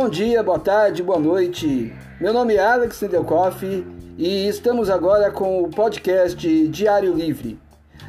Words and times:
Bom 0.00 0.08
dia, 0.08 0.44
boa 0.44 0.60
tarde, 0.60 1.02
boa 1.02 1.18
noite. 1.18 1.92
Meu 2.20 2.32
nome 2.32 2.54
é 2.54 2.64
Alex 2.64 3.02
Nedelkoff 3.02 3.84
e 4.16 4.46
estamos 4.46 4.88
agora 4.88 5.28
com 5.28 5.60
o 5.60 5.68
podcast 5.68 6.68
Diário 6.68 7.12
Livre. 7.12 7.58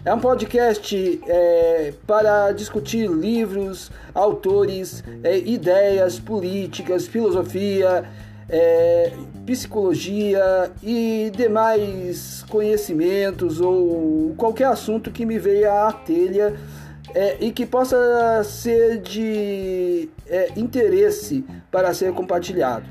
É 0.06 0.14
um 0.14 0.20
podcast 0.20 1.20
é, 1.28 1.92
para 2.06 2.52
discutir 2.52 3.10
livros, 3.10 3.92
autores, 4.14 5.04
é, 5.24 5.40
ideias, 5.40 6.20
políticas, 6.20 7.08
filosofia, 7.08 8.08
é, 8.48 9.12
psicologia 9.48 10.72
e 10.84 11.32
demais 11.36 12.46
conhecimentos 12.50 13.60
ou 13.60 14.36
qualquer 14.38 14.68
assunto 14.68 15.10
que 15.10 15.26
me 15.26 15.40
veja 15.40 15.88
à 15.88 15.92
telha 15.92 16.56
é, 17.14 17.38
e 17.40 17.52
que 17.52 17.66
possa 17.66 18.44
ser 18.44 19.00
de 19.00 20.10
é, 20.28 20.52
interesse 20.56 21.44
para 21.72 21.94
ser 21.94 22.14
compartilhado. 22.14 22.86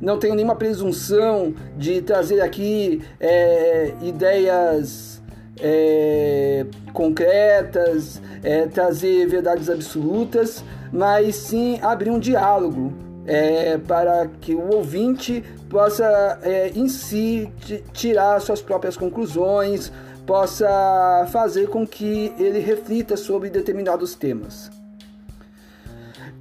Não 0.00 0.18
tenho 0.18 0.34
nenhuma 0.34 0.56
presunção 0.56 1.54
de 1.76 2.02
trazer 2.02 2.40
aqui 2.40 3.02
é, 3.20 3.92
ideias 4.02 5.22
é, 5.60 6.66
concretas, 6.92 8.20
é, 8.42 8.66
trazer 8.66 9.26
verdades 9.26 9.70
absolutas, 9.70 10.64
mas 10.92 11.36
sim 11.36 11.78
abrir 11.80 12.10
um 12.10 12.18
diálogo 12.18 12.92
é, 13.26 13.78
para 13.78 14.28
que 14.40 14.54
o 14.54 14.74
ouvinte 14.74 15.42
possa 15.70 16.38
em 16.74 16.88
si 16.88 17.50
tirar 17.92 18.40
suas 18.40 18.60
próprias 18.60 18.96
conclusões, 18.96 19.90
possa 20.26 21.26
fazer 21.30 21.68
com 21.68 21.86
que 21.86 22.32
ele 22.38 22.58
reflita 22.58 23.16
sobre 23.16 23.50
determinados 23.50 24.14
temas. 24.14 24.70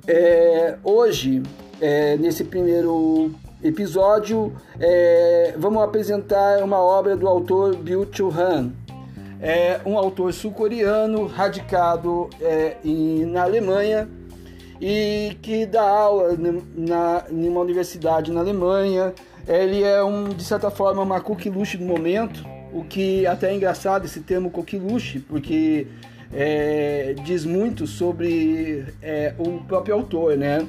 É, 0.08 0.78
hoje, 0.84 1.42
é, 1.80 2.17
nesse 2.17 2.44
primeiro 2.44 3.34
episódio, 3.64 4.53
é, 4.80 5.53
vamos 5.58 5.81
apresentar 5.81 6.62
uma 6.64 6.78
obra 6.78 7.16
do 7.16 7.28
autor 7.28 7.75
Byung-Chul 7.75 8.31
Han, 8.31 8.72
é 9.42 9.81
um 9.86 9.97
autor 9.97 10.31
sul-coreano 10.34 11.25
radicado 11.25 12.30
é, 12.40 12.78
em, 12.84 13.25
na 13.25 13.44
Alemanha 13.44 14.09
e 14.80 15.38
que 15.42 15.66
dá 15.66 15.81
aula 15.81 16.38
na, 16.75 17.25
em 17.30 17.50
uma 17.50 17.59
universidade 17.59 18.31
na 18.31 18.40
Alemanha. 18.40 19.14
Ele 19.45 19.84
é 19.84 20.02
um, 20.02 20.30
de 20.30 20.44
certa 20.45 20.72
forma, 20.72 21.02
uma 21.02 21.20
coqueluche 21.20 21.78
do 21.78 21.84
momento, 21.84 22.42
o 22.74 22.84
que 22.84 23.26
até 23.28 23.52
é 23.52 23.56
engraçado 23.56 24.06
esse 24.06 24.22
termo 24.22 24.50
coqueluche, 24.50 25.20
porque 25.20 25.88
é, 26.34 27.16
diz 27.24 27.46
muito 27.46 27.86
sobre 27.86 28.86
é, 29.02 29.34
o 29.38 29.60
próprio 29.66 29.96
autor, 29.96 30.36
né? 30.36 30.66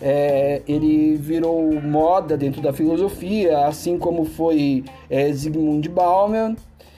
É, 0.00 0.62
ele 0.66 1.16
virou 1.16 1.72
moda 1.80 2.36
dentro 2.36 2.62
da 2.62 2.72
filosofia, 2.72 3.66
assim 3.66 3.98
como 3.98 4.24
foi 4.24 4.84
é, 5.10 5.30
Zygmunt 5.32 5.88
Bauman, 5.88 6.56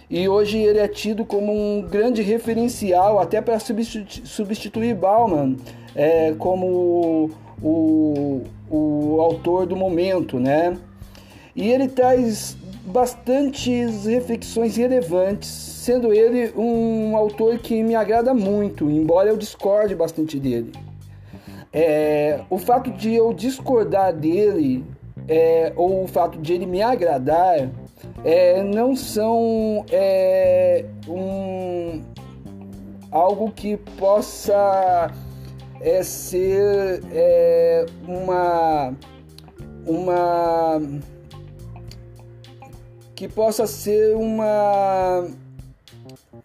e 0.09 0.29
hoje 0.29 0.59
ele 0.59 0.79
é 0.79 0.89
tido 0.89 1.25
como 1.25 1.53
um 1.53 1.83
grande 1.83 2.21
referencial 2.21 3.19
até 3.19 3.41
para 3.41 3.59
substituir, 3.59 4.27
substituir 4.27 4.95
Bauman 4.95 5.57
é, 5.95 6.35
como 6.39 7.31
o, 7.63 8.43
o 8.71 9.21
autor 9.21 9.67
do 9.67 9.77
momento, 9.77 10.39
né? 10.39 10.77
E 11.55 11.71
ele 11.71 11.89
traz 11.89 12.57
bastantes 12.85 14.07
reflexões 14.07 14.77
relevantes, 14.77 15.49
sendo 15.49 16.13
ele 16.13 16.53
um 16.57 17.17
autor 17.17 17.59
que 17.59 17.83
me 17.83 17.95
agrada 17.95 18.33
muito, 18.35 18.91
embora 18.91 19.29
eu 19.29 19.37
discorde 19.37 19.95
bastante 19.95 20.39
dele. 20.39 20.73
É, 21.73 22.41
o 22.51 22.59
fato 22.59 22.91
de 22.91 23.15
eu 23.15 23.33
discordar 23.33 24.13
dele, 24.13 24.85
é, 25.29 25.73
ou 25.77 26.05
o 26.05 26.09
fato 26.09 26.39
de 26.39 26.53
ele 26.53 26.67
me 26.67 26.83
agradar, 26.83 27.71
é, 28.25 28.63
não 28.63 28.97
são 28.97 29.85
é, 29.91 30.85
um, 31.09 32.03
algo 33.11 33.51
que 33.51 33.77
possa 33.77 35.13
é, 35.81 36.03
ser 36.03 37.03
é, 37.13 37.87
uma 38.07 38.95
uma 39.87 40.81
que 43.21 43.29
possa 43.29 43.67
ser 43.67 44.17
uma 44.17 45.27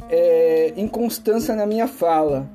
é, 0.10 0.74
inconstância 0.76 1.56
na 1.56 1.66
minha 1.66 1.88
fala. 1.88 2.50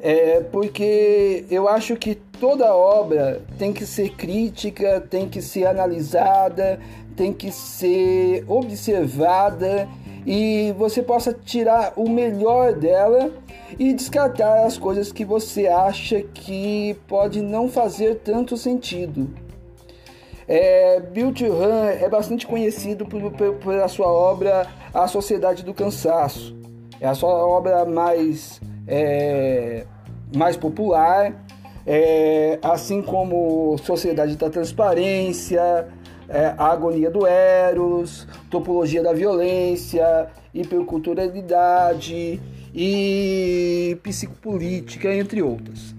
É, 0.00 0.40
porque 0.50 1.44
eu 1.48 1.68
acho 1.68 1.94
que 1.94 2.16
toda 2.16 2.74
obra 2.74 3.40
tem 3.56 3.72
que 3.72 3.86
ser 3.86 4.16
crítica, 4.16 5.00
tem 5.08 5.28
que 5.28 5.40
ser 5.40 5.66
analisada, 5.66 6.80
tem 7.14 7.32
que 7.32 7.52
ser 7.52 8.44
observada 8.48 9.88
e 10.26 10.74
você 10.76 11.00
possa 11.00 11.32
tirar 11.32 11.92
o 11.94 12.10
melhor 12.10 12.72
dela 12.72 13.30
e 13.78 13.92
descartar 13.92 14.66
as 14.66 14.76
coisas 14.76 15.12
que 15.12 15.24
você 15.24 15.68
acha 15.68 16.22
que 16.22 16.96
pode 17.06 17.40
não 17.40 17.68
fazer 17.68 18.16
tanto 18.16 18.56
sentido. 18.56 19.30
É, 20.48 20.98
Bill 20.98 21.34
é 22.00 22.08
bastante 22.08 22.46
conhecido 22.46 23.04
por, 23.04 23.30
por, 23.32 23.54
pela 23.56 23.86
sua 23.86 24.06
obra 24.06 24.66
A 24.94 25.06
Sociedade 25.06 25.62
do 25.62 25.74
Cansaço. 25.74 26.56
É 26.98 27.06
a 27.06 27.14
sua 27.14 27.30
obra 27.30 27.84
mais, 27.84 28.58
é, 28.86 29.84
mais 30.34 30.56
popular, 30.56 31.34
é, 31.86 32.58
assim 32.62 33.02
como 33.02 33.76
Sociedade 33.78 34.36
da 34.36 34.48
Transparência, 34.48 35.86
é, 36.28 36.54
A 36.56 36.72
Agonia 36.72 37.10
do 37.10 37.26
Eros, 37.26 38.26
Topologia 38.50 39.02
da 39.02 39.12
Violência, 39.12 40.28
Hiperculturalidade 40.54 42.40
e 42.74 43.98
Psicopolítica, 44.02 45.14
entre 45.14 45.42
outras. 45.42 45.94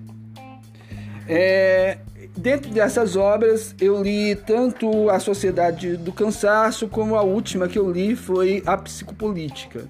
É, 1.27 1.99
Dentro 2.39 2.71
dessas 2.71 3.17
obras, 3.17 3.75
eu 3.81 4.01
li 4.01 4.33
tanto 4.33 5.09
A 5.09 5.19
Sociedade 5.19 5.97
do 5.97 6.13
Cansaço, 6.13 6.87
como 6.87 7.17
a 7.17 7.21
última 7.21 7.67
que 7.67 7.77
eu 7.77 7.91
li 7.91 8.15
foi 8.15 8.63
A 8.65 8.77
Psicopolítica, 8.77 9.89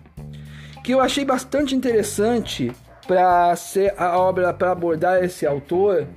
que 0.83 0.91
eu 0.91 0.99
achei 0.99 1.23
bastante 1.23 1.75
interessante 1.75 2.71
para 3.07 3.55
ser 3.55 3.93
a 3.95 4.17
obra 4.17 4.51
para 4.51 4.71
abordar 4.71 5.23
esse 5.23 5.45
autor, 5.45 6.07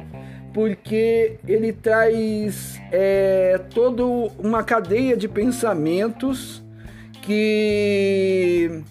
porque 0.55 1.37
ele 1.47 1.71
traz 1.71 2.81
é, 2.91 3.61
toda 3.75 4.03
uma 4.39 4.63
cadeia 4.63 5.15
de 5.19 5.29
pensamentos 5.29 6.65
que 7.21 8.83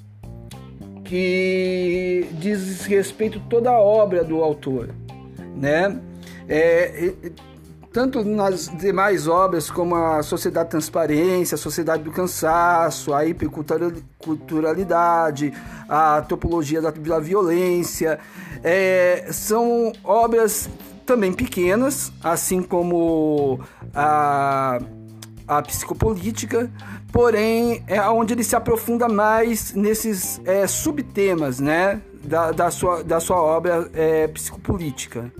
que 1.03 2.27
diz 2.33 2.85
respeito 2.85 3.41
toda 3.49 3.71
a 3.71 3.79
obra 3.79 4.23
do 4.23 4.43
autor, 4.43 4.89
né? 5.55 5.99
É, 6.53 7.13
tanto 7.93 8.25
nas 8.25 8.67
demais 8.67 9.25
obras 9.25 9.71
como 9.71 9.95
a 9.95 10.21
Sociedade 10.21 10.65
da 10.65 10.71
Transparência, 10.71 11.55
a 11.55 11.57
Sociedade 11.57 12.03
do 12.03 12.11
Cansaço, 12.11 13.13
a 13.13 13.25
hiperculturalidade, 13.25 15.53
a 15.87 16.21
Topologia 16.21 16.81
da, 16.81 16.91
Violência, 17.19 18.19
é, 18.61 19.29
são 19.31 19.93
obras 20.03 20.69
também 21.05 21.31
pequenas, 21.31 22.11
assim 22.21 22.61
como 22.61 23.61
a, 23.93 24.77
a 25.47 25.61
psicopolítica, 25.61 26.69
porém 27.13 27.81
é 27.87 28.01
onde 28.09 28.33
ele 28.33 28.43
se 28.43 28.57
aprofunda 28.57 29.07
mais 29.07 29.73
nesses 29.73 30.41
é, 30.43 30.67
subtemas 30.67 31.61
né, 31.61 32.01
da, 32.25 32.51
da, 32.51 32.69
sua, 32.69 33.05
da 33.05 33.21
sua 33.21 33.41
obra 33.41 33.89
é, 33.93 34.27
psicopolítica. 34.27 35.31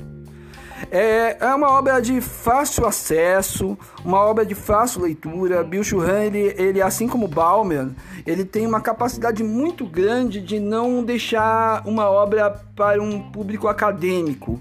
É, 0.89 1.37
é 1.39 1.53
uma 1.53 1.69
obra 1.69 2.01
de 2.01 2.19
fácil 2.21 2.85
acesso, 2.85 3.77
uma 4.03 4.19
obra 4.19 4.45
de 4.45 4.55
fácil 4.55 5.01
leitura. 5.01 5.63
Bill 5.63 5.83
Churran, 5.83 6.23
ele, 6.23 6.55
ele, 6.57 6.81
assim 6.81 7.07
como 7.07 7.27
Bauman, 7.27 7.93
ele 8.25 8.43
tem 8.45 8.65
uma 8.65 8.81
capacidade 8.81 9.43
muito 9.43 9.85
grande 9.85 10.41
de 10.41 10.59
não 10.59 11.03
deixar 11.03 11.85
uma 11.85 12.09
obra 12.09 12.61
para 12.75 13.01
um 13.01 13.31
público 13.31 13.67
acadêmico, 13.67 14.59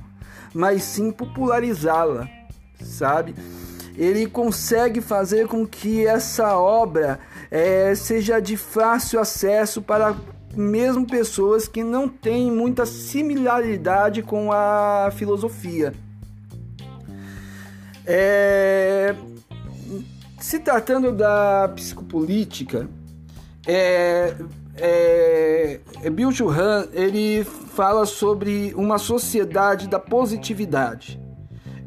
mas 0.53 0.83
sim 0.83 1.11
popularizá-la, 1.11 2.29
sabe? 2.83 3.35
Ele 3.97 4.27
consegue 4.27 5.01
fazer 5.01 5.47
com 5.47 5.67
que 5.67 6.07
essa 6.07 6.57
obra 6.57 7.19
é, 7.51 7.95
seja 7.95 8.41
de 8.41 8.57
fácil 8.57 9.21
acesso 9.21 9.83
para 9.83 10.15
mesmo 10.55 11.07
pessoas 11.07 11.69
que 11.69 11.83
não 11.85 12.09
têm 12.09 12.51
muita 12.51 12.87
similaridade 12.87 14.23
com 14.23 14.53
a 14.53 15.11
filosofia. 15.13 15.93
É, 18.07 19.15
se 20.39 20.59
tratando 20.59 21.13
da 21.13 21.71
psicopolítica, 21.75 22.89
é, 23.67 24.35
é, 24.77 25.81
Bill 26.11 26.33
Churran 26.33 26.87
ele 26.93 27.45
fala 27.45 28.07
sobre 28.07 28.73
uma 28.75 28.99
sociedade 28.99 29.87
da 29.89 29.99
positividade, 29.99 31.21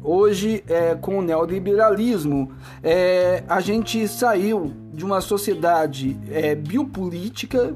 hoje, 0.04 0.62
é, 0.68 0.94
com 0.94 1.18
o 1.18 1.22
neoliberalismo, 1.22 2.52
é, 2.82 3.42
a 3.48 3.60
gente 3.60 4.06
saiu 4.06 4.72
de 4.92 5.04
uma 5.04 5.20
sociedade 5.22 6.16
é, 6.30 6.54
biopolítica, 6.54 7.74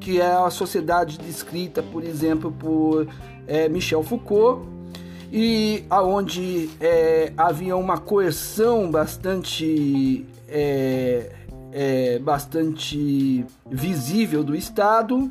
que 0.00 0.20
é 0.20 0.32
a 0.32 0.48
sociedade 0.50 1.18
descrita, 1.18 1.82
por 1.82 2.04
exemplo, 2.04 2.52
por 2.52 3.08
é, 3.46 3.68
Michel 3.68 4.02
Foucault, 4.02 4.73
e 5.36 5.84
aonde 5.90 6.70
é, 6.80 7.32
havia 7.36 7.76
uma 7.76 7.98
coerção 7.98 8.88
bastante 8.88 10.24
é, 10.48 11.32
é, 11.72 12.18
bastante 12.20 13.44
visível 13.68 14.44
do 14.44 14.54
Estado 14.54 15.28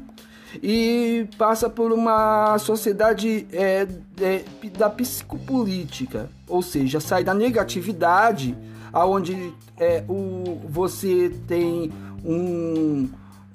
e 0.61 1.25
passa 1.37 1.69
por 1.69 1.93
uma 1.93 2.57
sociedade 2.59 3.47
é, 3.53 3.87
é, 4.19 4.43
da 4.77 4.89
psicopolítica, 4.89 6.29
ou 6.49 6.61
seja, 6.61 6.99
sai 6.99 7.23
da 7.23 7.33
negatividade, 7.33 8.57
aonde 8.91 9.53
é, 9.79 10.03
o, 10.09 10.59
você 10.67 11.31
tem 11.47 11.93
um, 12.25 13.07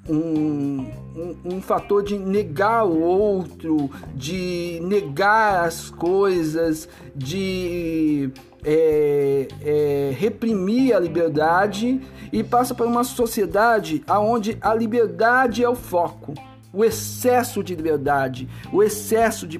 um, 0.09 0.89
um, 1.15 1.35
um, 1.45 1.61
fator 1.61 2.03
de 2.03 2.17
negar 2.17 2.85
o 2.85 2.99
outro, 2.99 3.89
de 4.15 4.79
negar 4.83 5.65
as 5.65 5.89
coisas, 5.89 6.89
de 7.15 8.31
é, 8.63 9.47
é, 9.61 10.15
reprimir 10.17 10.95
a 10.95 10.99
liberdade 10.99 12.01
e 12.31 12.43
passa 12.43 12.73
por 12.73 12.87
uma 12.87 13.03
sociedade 13.03 14.03
onde 14.09 14.57
a 14.61 14.73
liberdade 14.73 15.63
é 15.63 15.69
o 15.69 15.75
foco 15.75 16.33
o 16.71 16.85
excesso 16.85 17.63
de 17.63 17.75
liberdade, 17.75 18.47
o 18.71 18.83
excesso 18.83 19.47
de 19.47 19.59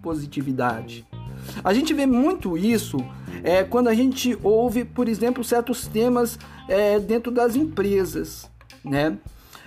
positividade. 0.00 1.06
A 1.62 1.72
gente 1.72 1.92
vê 1.92 2.06
muito 2.06 2.56
isso 2.56 2.96
é, 3.42 3.64
quando 3.64 3.88
a 3.88 3.94
gente 3.94 4.38
ouve, 4.42 4.84
por 4.84 5.08
exemplo, 5.08 5.44
certos 5.44 5.86
temas 5.86 6.38
é, 6.68 6.98
dentro 6.98 7.30
das 7.30 7.56
empresas, 7.56 8.50
né? 8.84 9.16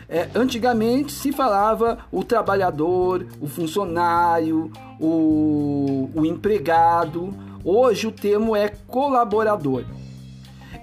É, 0.09 0.27
antigamente 0.33 1.11
se 1.11 1.31
falava 1.31 1.99
o 2.11 2.23
trabalhador, 2.23 3.27
o 3.39 3.47
funcionário, 3.47 4.71
o, 4.99 6.09
o 6.15 6.25
empregado. 6.25 7.33
Hoje 7.63 8.07
o 8.07 8.11
termo 8.11 8.55
é 8.55 8.69
colaborador 8.87 9.85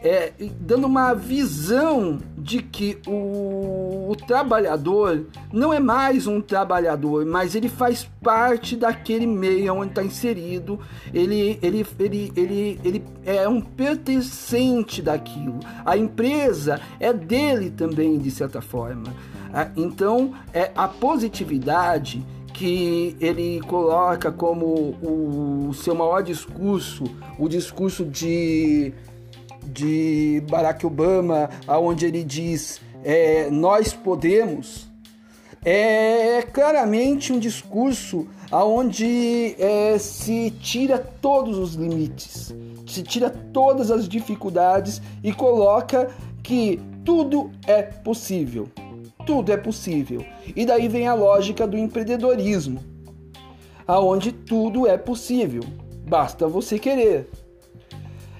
é, 0.06 0.32
dando 0.60 0.86
uma 0.86 1.14
visão 1.14 2.18
de 2.46 2.62
que 2.62 2.96
o, 3.08 4.08
o, 4.08 4.16
trabalhador 4.16 5.26
não 5.52 5.74
é 5.74 5.80
mais 5.80 6.28
um 6.28 6.40
trabalhador, 6.40 7.26
mas 7.26 7.56
ele 7.56 7.68
faz 7.68 8.08
parte 8.22 8.76
daquele 8.76 9.26
meio 9.26 9.74
onde 9.74 9.88
está 9.88 10.04
inserido, 10.04 10.78
ele, 11.12 11.58
ele, 11.60 11.84
ele, 11.98 12.32
ele, 12.36 12.80
ele 12.84 13.04
é 13.24 13.48
um 13.48 13.60
pertencente 13.60 15.02
daquilo. 15.02 15.58
A 15.84 15.96
empresa 15.96 16.80
é 17.00 17.12
dele 17.12 17.68
também, 17.68 18.16
de 18.16 18.30
certa 18.30 18.60
forma. 18.60 19.12
Ah, 19.52 19.68
então, 19.76 20.32
é 20.54 20.70
a 20.76 20.86
positividade 20.86 22.24
que 22.54 23.16
ele 23.20 23.60
coloca 23.62 24.30
como 24.30 24.96
o 25.02 25.74
seu 25.74 25.96
maior 25.96 26.22
discurso, 26.22 27.04
o 27.38 27.48
discurso 27.48 28.04
de 28.04 28.94
de 29.76 30.42
Barack 30.48 30.86
Obama, 30.86 31.50
aonde 31.66 32.06
ele 32.06 32.24
diz 32.24 32.80
é, 33.04 33.50
nós 33.50 33.92
podemos, 33.92 34.88
é 35.64 36.42
claramente 36.42 37.32
um 37.32 37.38
discurso 37.38 38.26
aonde 38.50 39.54
é, 39.58 39.98
se 39.98 40.50
tira 40.50 40.98
todos 40.98 41.58
os 41.58 41.74
limites, 41.74 42.54
se 42.86 43.02
tira 43.02 43.30
todas 43.30 43.90
as 43.90 44.08
dificuldades 44.08 45.02
e 45.22 45.32
coloca 45.32 46.10
que 46.42 46.80
tudo 47.04 47.50
é 47.66 47.82
possível. 47.82 48.68
Tudo 49.26 49.52
é 49.52 49.56
possível. 49.56 50.24
E 50.54 50.64
daí 50.64 50.88
vem 50.88 51.08
a 51.08 51.14
lógica 51.14 51.66
do 51.66 51.76
empreendedorismo, 51.76 52.80
aonde 53.86 54.30
tudo 54.32 54.86
é 54.86 54.96
possível. 54.96 55.62
Basta 56.08 56.46
você 56.46 56.78
querer. 56.78 57.28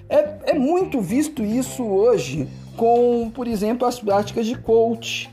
É, 0.09 0.51
é 0.51 0.53
muito 0.53 1.01
visto 1.01 1.43
isso 1.43 1.83
hoje 1.83 2.47
com, 2.75 3.29
por 3.33 3.47
exemplo, 3.47 3.87
as 3.87 3.99
práticas 3.99 4.45
de 4.45 4.57
coach, 4.57 5.29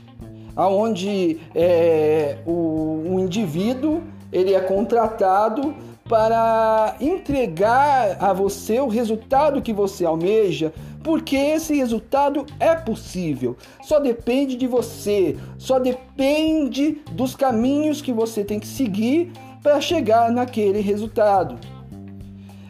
aonde 0.55 1.39
é, 1.53 2.37
o, 2.45 3.15
o 3.15 3.19
indivíduo 3.19 4.01
ele 4.31 4.53
é 4.53 4.59
contratado 4.59 5.73
para 6.09 6.95
entregar 6.99 8.17
a 8.19 8.31
você 8.31 8.79
o 8.79 8.87
resultado 8.87 9.61
que 9.61 9.73
você 9.73 10.05
almeja, 10.05 10.73
porque 11.03 11.35
esse 11.35 11.75
resultado 11.75 12.45
é 12.59 12.75
possível. 12.75 13.55
Só 13.81 13.99
depende 13.99 14.55
de 14.55 14.67
você, 14.67 15.37
só 15.57 15.79
depende 15.79 17.01
dos 17.11 17.35
caminhos 17.35 18.01
que 18.01 18.11
você 18.11 18.43
tem 18.43 18.59
que 18.59 18.67
seguir 18.67 19.31
para 19.63 19.81
chegar 19.81 20.31
naquele 20.31 20.79
resultado. 20.79 21.57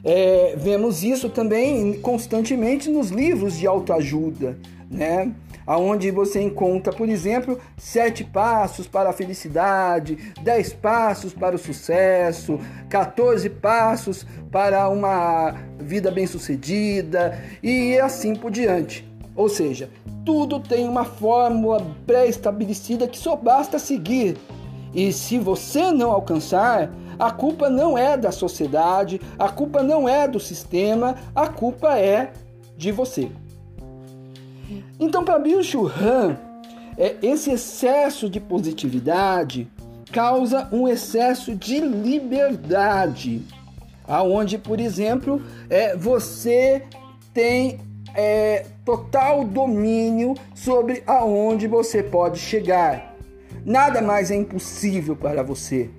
É, 0.05 0.53
vemos 0.55 1.03
isso 1.03 1.29
também 1.29 1.99
constantemente 1.99 2.91
nos 2.91 3.09
livros 3.09 3.57
de 3.57 3.65
autoajuda, 3.65 4.55
né? 4.87 5.33
Onde 5.67 6.11
você 6.11 6.39
encontra, 6.39 6.93
por 6.93 7.09
exemplo, 7.09 7.59
sete 7.75 8.23
passos 8.23 8.85
para 8.85 9.09
a 9.09 9.13
felicidade, 9.13 10.15
dez 10.43 10.71
passos 10.71 11.33
para 11.33 11.55
o 11.55 11.57
sucesso, 11.57 12.59
14 12.87 13.49
passos 13.49 14.27
para 14.51 14.87
uma 14.89 15.55
vida 15.79 16.11
bem-sucedida 16.11 17.43
e 17.63 17.97
assim 17.97 18.35
por 18.35 18.51
diante. 18.51 19.09
Ou 19.35 19.49
seja, 19.49 19.89
tudo 20.23 20.59
tem 20.59 20.87
uma 20.87 21.03
fórmula 21.03 21.83
pré-estabelecida 22.05 23.07
que 23.07 23.17
só 23.17 23.35
basta 23.35 23.79
seguir. 23.79 24.37
E 24.93 25.11
se 25.11 25.39
você 25.39 25.91
não 25.91 26.11
alcançar, 26.11 26.91
a 27.19 27.31
culpa 27.31 27.69
não 27.69 27.97
é 27.97 28.17
da 28.17 28.31
sociedade, 28.31 29.19
a 29.37 29.49
culpa 29.49 29.81
não 29.81 30.07
é 30.07 30.27
do 30.27 30.39
sistema, 30.39 31.15
a 31.33 31.47
culpa 31.47 31.97
é 31.97 32.31
de 32.77 32.91
você. 32.91 33.29
Então, 34.99 35.23
para 35.23 35.39
Bill 35.39 35.61
Han, 36.01 36.37
é, 36.97 37.15
esse 37.21 37.51
excesso 37.51 38.29
de 38.29 38.39
positividade 38.39 39.67
causa 40.11 40.67
um 40.71 40.87
excesso 40.87 41.55
de 41.55 41.79
liberdade, 41.79 43.41
aonde, 44.07 44.57
por 44.57 44.79
exemplo, 44.79 45.41
é, 45.69 45.95
você 45.95 46.83
tem 47.33 47.79
é, 48.13 48.65
total 48.85 49.43
domínio 49.43 50.35
sobre 50.53 51.03
aonde 51.05 51.67
você 51.67 52.01
pode 52.01 52.39
chegar. 52.39 53.13
Nada 53.65 54.01
mais 54.01 54.31
é 54.31 54.35
impossível 54.35 55.15
para 55.15 55.43
você 55.43 55.89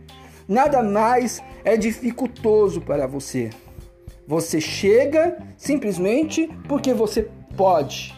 nada 0.49 0.83
mais 0.83 1.43
é 1.65 1.77
dificultoso 1.77 2.81
para 2.81 3.07
você. 3.07 3.51
Você 4.27 4.61
chega 4.61 5.39
simplesmente 5.57 6.49
porque 6.69 6.93
você 6.93 7.29
pode. 7.57 8.15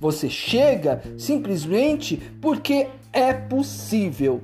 Você 0.00 0.30
chega 0.30 1.02
simplesmente 1.18 2.16
porque 2.40 2.88
é 3.12 3.32
possível. 3.32 4.40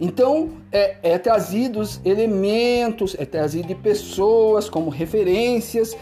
Então 0.00 0.50
é, 0.72 0.96
é 1.02 1.18
trazidos 1.18 2.00
elementos, 2.04 3.14
é 3.18 3.24
trazido 3.24 3.74
pessoas 3.76 4.68
como 4.68 4.90
referências, 4.90 5.96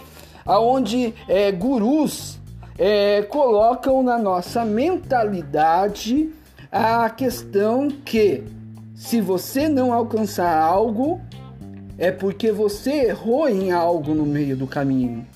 aonde 0.46 1.12
é, 1.28 1.52
gurus 1.52 2.40
é, 2.78 3.22
colocam 3.22 4.02
na 4.02 4.16
nossa 4.16 4.64
mentalidade 4.64 6.30
a 6.72 7.10
questão 7.10 7.88
que 7.88 8.42
se 9.00 9.18
você 9.18 9.66
não 9.66 9.94
alcançar 9.94 10.54
algo, 10.54 11.22
é 11.96 12.12
porque 12.12 12.52
você 12.52 13.06
errou 13.06 13.48
em 13.48 13.72
algo 13.72 14.14
no 14.14 14.26
meio 14.26 14.54
do 14.54 14.66
caminho. 14.66 15.26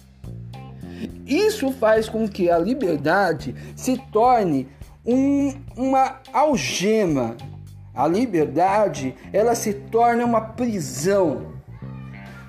Isso 1.27 1.73
faz 1.73 2.07
com 2.07 2.29
que 2.29 2.51
a 2.51 2.59
liberdade 2.59 3.55
se 3.75 3.97
torne 4.13 4.69
um, 5.05 5.55
uma 5.75 6.21
algema. 6.31 7.39
A 7.95 8.07
liberdade 8.07 9.15
ela 9.33 9.55
se 9.55 9.73
torna 9.73 10.27
uma 10.27 10.43
prisão. 10.43 11.55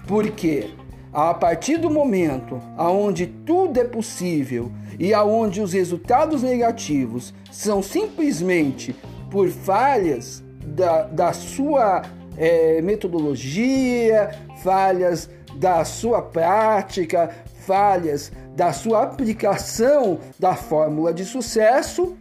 Porque 0.06 0.72
a 1.14 1.34
partir 1.34 1.78
do 1.78 1.90
momento 1.90 2.60
aonde 2.76 3.26
tudo 3.26 3.80
é 3.80 3.86
possível 3.86 4.70
e 5.00 5.14
aonde 5.14 5.62
os 5.62 5.72
resultados 5.72 6.44
negativos 6.44 7.34
são 7.50 7.82
simplesmente 7.82 8.94
por 9.32 9.48
falhas 9.48 10.44
da, 10.76 11.04
da 11.04 11.34
sua 11.34 12.04
é, 12.38 12.82
metodologia, 12.82 14.32
falhas 14.62 15.30
da 15.56 15.86
sua 15.86 16.22
prática, 16.22 17.34
falhas 17.66 18.32
da 18.56 18.74
sua 18.74 19.04
aplicação 19.04 20.20
da 20.38 20.54
fórmula 20.56 21.14
de 21.14 21.24
sucesso, 21.26 22.16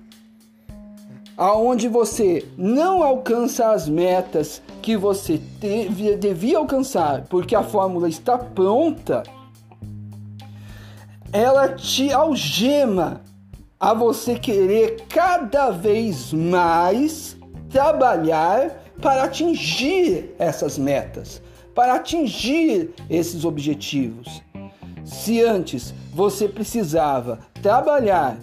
aonde 1.36 1.88
você 1.88 2.46
não 2.56 3.02
alcança 3.02 3.72
as 3.72 3.88
metas 3.88 4.62
que 4.80 4.96
você 4.96 5.40
teve, 5.60 6.16
devia 6.16 6.58
alcançar, 6.58 7.24
porque 7.28 7.56
a 7.56 7.62
fórmula 7.62 8.08
está 8.08 8.38
pronta, 8.38 9.24
ela 11.32 11.68
te 11.68 12.12
algema 12.12 13.20
a 13.78 13.92
você 13.92 14.38
querer 14.38 15.04
cada 15.08 15.70
vez 15.70 16.32
mais 16.32 17.33
trabalhar 17.74 18.70
para 19.02 19.24
atingir 19.24 20.32
essas 20.38 20.78
metas, 20.78 21.42
para 21.74 21.94
atingir 21.94 22.94
esses 23.10 23.44
objetivos. 23.44 24.40
Se 25.04 25.42
antes 25.42 25.92
você 26.14 26.46
precisava 26.46 27.40
trabalhar 27.60 28.38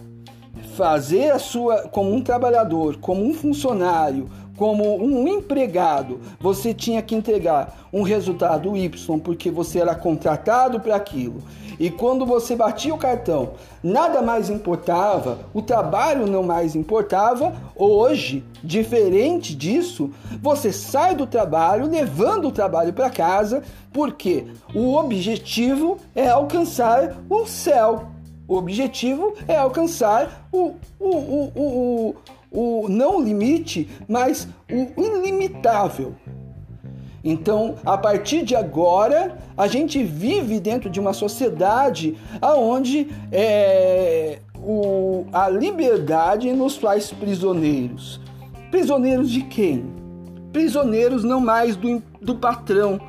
fazer 0.75 1.31
a 1.31 1.39
sua 1.39 1.87
como 1.87 2.13
um 2.13 2.21
trabalhador, 2.21 2.97
como 2.97 3.23
um 3.23 3.33
funcionário, 3.33 4.29
como 4.61 5.03
um 5.03 5.27
empregado, 5.27 6.19
você 6.39 6.71
tinha 6.71 7.01
que 7.01 7.15
entregar 7.15 7.89
um 7.91 8.03
resultado 8.03 8.77
Y 8.77 9.19
porque 9.19 9.49
você 9.49 9.79
era 9.79 9.95
contratado 9.95 10.79
para 10.79 10.95
aquilo. 10.95 11.41
E 11.79 11.89
quando 11.89 12.27
você 12.27 12.55
batia 12.55 12.93
o 12.93 12.97
cartão, 12.99 13.53
nada 13.81 14.21
mais 14.21 14.51
importava, 14.51 15.39
o 15.51 15.63
trabalho 15.63 16.27
não 16.27 16.43
mais 16.43 16.75
importava. 16.75 17.55
Hoje, 17.75 18.45
diferente 18.63 19.55
disso, 19.55 20.11
você 20.39 20.71
sai 20.71 21.15
do 21.15 21.25
trabalho 21.25 21.89
levando 21.89 22.49
o 22.49 22.51
trabalho 22.51 22.93
para 22.93 23.09
casa, 23.09 23.63
porque 23.91 24.45
o 24.75 24.93
objetivo 24.93 25.97
é 26.13 26.29
alcançar 26.29 27.17
o 27.27 27.47
céu. 27.47 28.11
O 28.47 28.57
objetivo 28.57 29.33
é 29.47 29.55
alcançar 29.55 30.47
o, 30.51 30.75
o, 30.99 31.09
o, 31.09 31.51
o, 31.55 32.15
o, 32.51 32.87
não 32.89 33.21
limite, 33.21 33.89
mas 34.07 34.47
o 34.69 35.01
ilimitável. 35.01 36.13
Então, 37.23 37.75
a 37.85 37.97
partir 37.97 38.43
de 38.43 38.55
agora, 38.55 39.37
a 39.55 39.67
gente 39.67 40.03
vive 40.03 40.59
dentro 40.59 40.89
de 40.89 40.99
uma 40.99 41.13
sociedade 41.13 42.17
onde 42.41 43.09
é, 43.31 44.39
o, 44.55 45.25
a 45.31 45.47
liberdade 45.47 46.51
nos 46.51 46.75
faz 46.77 47.11
prisioneiros. 47.11 48.19
Prisioneiros 48.71 49.29
de 49.29 49.43
quem? 49.43 49.85
Prisioneiros 50.51 51.23
não 51.23 51.39
mais 51.39 51.75
do, 51.75 52.01
do 52.19 52.35
patrão, 52.35 52.99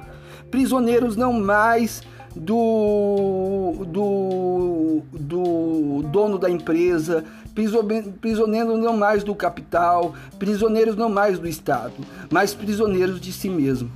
prisioneiros 0.50 1.16
não 1.16 1.32
mais 1.32 2.02
do, 2.36 3.84
do, 3.86 5.02
do 5.12 6.02
dono 6.08 6.38
da 6.38 6.50
empresa, 6.50 7.24
prisioneiros 7.54 8.78
não 8.78 8.96
mais 8.96 9.22
do 9.22 9.34
capital, 9.34 10.14
prisioneiros 10.38 10.96
não 10.96 11.08
mais 11.08 11.38
do 11.38 11.48
Estado, 11.48 11.94
mas 12.30 12.54
prisioneiros 12.54 13.20
de 13.20 13.32
si 13.32 13.48
mesmo. 13.48 13.90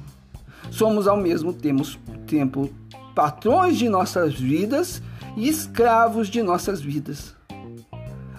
Somos 0.70 1.06
ao 1.06 1.16
mesmo 1.16 1.52
tempo 1.52 2.68
patrões 3.14 3.76
de 3.76 3.88
nossas 3.88 4.34
vidas 4.34 5.02
e 5.36 5.48
escravos 5.48 6.28
de 6.28 6.42
nossas 6.42 6.80
vidas. 6.80 7.34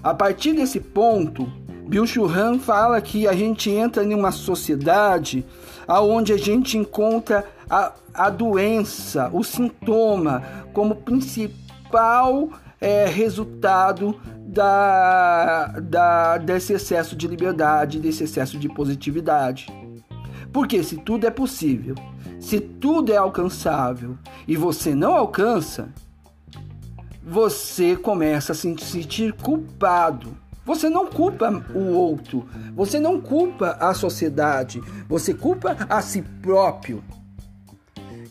A 0.04 0.14
partir 0.14 0.54
desse 0.54 0.80
ponto, 0.80 1.52
Bill 1.88 2.06
Churran 2.06 2.60
fala 2.60 3.02
que 3.02 3.28
a 3.28 3.34
gente 3.34 3.70
entra 3.70 4.04
em 4.04 4.14
uma 4.14 4.32
sociedade 4.32 5.46
aonde 5.88 6.34
a 6.34 6.38
gente 6.38 6.78
encontra 6.78 7.46
a, 7.70 7.94
a 8.14 8.30
doença, 8.30 9.30
o 9.34 9.44
sintoma, 9.44 10.44
como 10.74 10.96
principal 10.96 12.50
é, 12.80 13.06
resultado 13.06 14.16
da, 14.48 15.68
da, 15.80 16.38
desse 16.38 16.74
excesso 16.74 17.16
de 17.16 17.28
liberdade, 17.28 18.00
desse 18.00 18.24
excesso 18.24 18.58
de 18.58 18.70
positividade. 18.70 19.68
Porque 20.52 20.84
se 20.84 20.98
tudo 20.98 21.28
é 21.28 21.32
possível, 21.32 21.96
se 22.40 22.60
tudo 22.60 23.12
é 23.12 23.18
alcançável 23.18 24.18
e 24.48 24.56
você 24.56 24.96
não 24.96 25.14
alcança, 25.14 25.90
você 27.22 27.96
começa 27.96 28.54
a 28.54 28.56
se 28.56 28.76
sentir 28.80 29.34
culpado 29.34 30.36
você 30.68 30.90
não 30.90 31.08
culpa 31.08 31.64
o 31.74 31.94
outro, 31.94 32.46
você 32.76 33.00
não 33.00 33.22
culpa 33.22 33.78
a 33.80 33.94
sociedade, 33.94 34.82
você 35.08 35.34
culpa 35.34 35.78
a 35.88 36.02
si 36.02 36.22
próprio. 36.22 37.02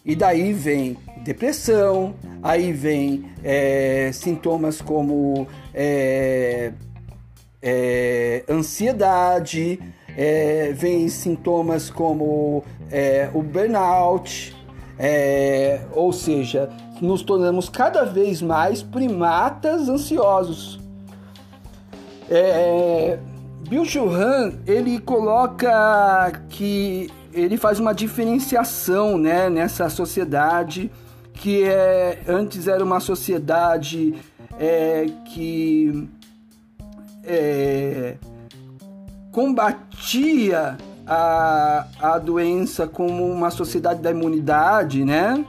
E 0.05 0.15
daí 0.15 0.53
vem 0.53 0.99
depressão, 1.25 2.15
aí 2.43 2.75
vem 2.75 3.25
é, 3.43 4.11
sintomas 4.13 4.83
como 4.83 5.49
é, 5.77 6.73
é, 7.63 8.45
ansiedade, 8.49 9.79
é, 10.17 10.73
vem 10.73 11.07
sintomas 11.09 11.91
como 11.91 12.65
é, 12.91 13.29
o 13.35 13.43
burnout, 13.43 14.57
é, 14.99 15.83
ou 15.93 16.11
seja, 16.13 16.71
nos 17.03 17.23
tornamos 17.23 17.69
cada 17.69 18.05
vez 18.05 18.41
mais 18.41 18.83
primatas 18.83 19.91
ansiosos. 19.91 20.81
É, 22.31 23.19
Bill 23.69 23.85
Churran, 23.85 24.55
ele 24.67 24.99
coloca 24.99 26.33
que 26.49 27.11
ele 27.35 27.59
faz 27.59 27.79
uma 27.79 27.93
diferenciação 27.93 29.19
né, 29.19 29.51
nessa 29.51 29.91
sociedade 29.91 30.91
que 31.35 31.65
é, 31.65 32.23
antes 32.27 32.67
era 32.67 32.83
uma 32.83 32.99
sociedade 32.99 34.15
é, 34.59 35.07
que 35.25 36.09
é, 37.25 38.17
combatia 39.33 40.77
a, 41.07 41.87
a 42.01 42.19
doença 42.19 42.87
como 42.87 43.25
uma 43.25 43.51
sociedade 43.51 44.01
da 44.01 44.11
imunidade, 44.11 45.05
né? 45.05 45.45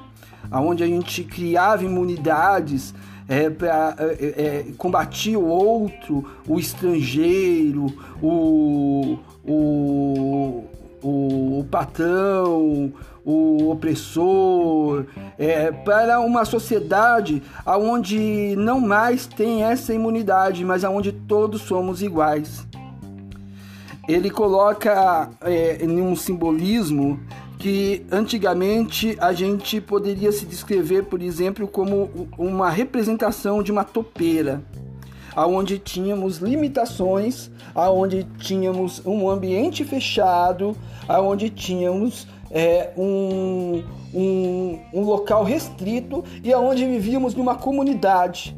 Onde 0.51 0.83
a 0.83 0.87
gente 0.87 1.23
criava 1.23 1.83
imunidades 1.83 2.93
é, 3.27 3.49
pra, 3.49 3.95
é, 3.97 4.03
é, 4.03 4.45
é, 4.45 4.65
combatia 4.77 5.37
o 5.37 5.45
outro, 5.45 6.25
o 6.47 6.57
estrangeiro, 6.57 7.87
o, 8.21 9.19
o, 9.45 10.63
o, 11.03 11.59
o 11.59 11.65
patrão, 11.69 12.93
o 13.29 13.69
opressor, 13.69 15.05
é, 15.37 15.69
para 15.69 16.21
uma 16.21 16.45
sociedade 16.45 17.43
onde 17.65 18.55
não 18.55 18.79
mais 18.79 19.27
tem 19.27 19.65
essa 19.65 19.93
imunidade, 19.93 20.63
mas 20.63 20.85
onde 20.85 21.11
todos 21.11 21.63
somos 21.63 22.01
iguais. 22.01 22.65
Ele 24.07 24.29
coloca 24.29 25.29
é, 25.41 25.83
em 25.83 26.01
um 26.01 26.15
simbolismo 26.15 27.19
que 27.59 28.05
antigamente 28.09 29.17
a 29.19 29.33
gente 29.33 29.81
poderia 29.81 30.31
se 30.31 30.45
descrever, 30.45 31.03
por 31.03 31.21
exemplo, 31.21 31.67
como 31.67 32.29
uma 32.37 32.69
representação 32.69 33.61
de 33.61 33.73
uma 33.73 33.83
topeira, 33.83 34.63
aonde 35.35 35.77
tínhamos 35.79 36.37
limitações, 36.37 37.51
aonde 37.75 38.25
tínhamos 38.39 39.01
um 39.05 39.29
ambiente 39.29 39.83
fechado, 39.83 40.77
aonde 41.09 41.49
tínhamos 41.49 42.25
é, 42.57 42.89
um, 42.97 43.83
um, 44.11 44.79
um 44.91 45.01
local 45.01 45.43
restrito 45.43 46.23
e 46.43 46.51
aonde 46.51 46.87
vivíamos 46.87 47.35
numa 47.35 47.53
comunidade 47.53 48.57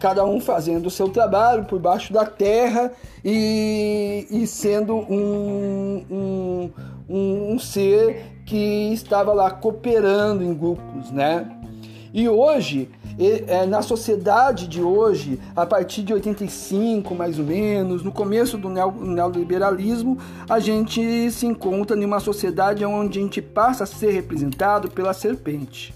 cada 0.00 0.26
um 0.26 0.40
fazendo 0.40 0.86
o 0.86 0.90
seu 0.90 1.08
trabalho 1.08 1.64
por 1.64 1.78
baixo 1.78 2.12
da 2.12 2.26
terra 2.26 2.90
e, 3.24 4.26
e 4.28 4.46
sendo 4.48 4.96
um, 4.96 6.04
um, 6.10 6.70
um, 7.08 7.52
um 7.52 7.58
ser 7.58 8.42
que 8.44 8.92
estava 8.92 9.32
lá 9.32 9.48
cooperando 9.50 10.42
em 10.42 10.52
grupos, 10.52 11.12
né? 11.12 11.48
E 12.16 12.30
hoje, 12.30 12.88
é, 13.18 13.66
na 13.66 13.82
sociedade 13.82 14.66
de 14.66 14.80
hoje, 14.80 15.38
a 15.54 15.66
partir 15.66 16.02
de 16.02 16.14
85 16.14 17.14
mais 17.14 17.38
ou 17.38 17.44
menos, 17.44 18.02
no 18.02 18.10
começo 18.10 18.56
do 18.56 18.70
neoliberalismo, 18.70 20.16
a 20.48 20.58
gente 20.58 21.30
se 21.30 21.44
encontra 21.44 21.94
em 21.94 22.06
uma 22.06 22.18
sociedade 22.18 22.82
onde 22.86 23.18
a 23.18 23.22
gente 23.22 23.42
passa 23.42 23.84
a 23.84 23.86
ser 23.86 24.12
representado 24.12 24.90
pela 24.90 25.12
serpente. 25.12 25.94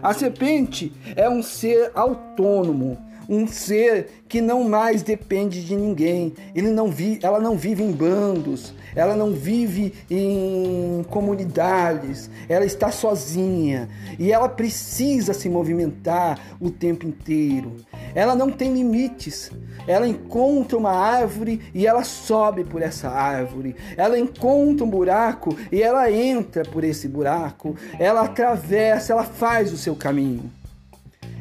A 0.00 0.14
serpente 0.14 0.92
é 1.16 1.28
um 1.28 1.42
ser 1.42 1.90
autônomo, 1.96 2.96
um 3.28 3.46
ser 3.46 4.22
que 4.28 4.40
não 4.40 4.64
mais 4.64 5.02
depende 5.02 5.62
de 5.62 5.76
ninguém. 5.76 6.32
Ele 6.54 6.70
não 6.70 6.90
vi, 6.90 7.18
ela 7.22 7.38
não 7.38 7.56
vive 7.56 7.82
em 7.82 7.92
bandos, 7.92 8.72
ela 8.96 9.14
não 9.14 9.32
vive 9.32 9.92
em 10.10 11.04
comunidades, 11.10 12.30
ela 12.48 12.64
está 12.64 12.90
sozinha 12.90 13.88
e 14.18 14.32
ela 14.32 14.48
precisa 14.48 15.34
se 15.34 15.48
movimentar 15.48 16.56
o 16.58 16.70
tempo 16.70 17.06
inteiro. 17.06 17.76
Ela 18.14 18.34
não 18.34 18.50
tem 18.50 18.72
limites. 18.72 19.50
Ela 19.86 20.06
encontra 20.06 20.76
uma 20.76 20.92
árvore 20.92 21.60
e 21.74 21.86
ela 21.86 22.04
sobe 22.04 22.64
por 22.64 22.82
essa 22.82 23.08
árvore. 23.08 23.76
Ela 23.96 24.18
encontra 24.18 24.84
um 24.84 24.90
buraco 24.90 25.56
e 25.70 25.82
ela 25.82 26.10
entra 26.10 26.62
por 26.64 26.84
esse 26.84 27.06
buraco. 27.08 27.76
Ela 27.98 28.22
atravessa, 28.22 29.12
ela 29.12 29.24
faz 29.24 29.72
o 29.72 29.76
seu 29.76 29.94
caminho. 29.94 30.57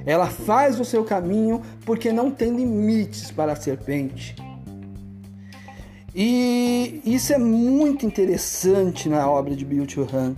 Ela 0.08 0.28
faz 0.28 0.80
o 0.80 0.86
seu 0.86 1.04
caminho 1.04 1.62
porque 1.86 2.14
não 2.14 2.32
tem 2.32 2.56
limites 2.56 3.30
para 3.30 3.52
a 3.52 3.56
serpente. 3.58 4.38
E 6.16 7.02
isso 7.06 7.34
é 7.34 7.38
muito 7.38 8.06
interessante 8.06 9.10
na 9.10 9.30
obra 9.30 9.54
de 9.54 9.66
Bill 9.66 9.88
Churran, 9.88 10.34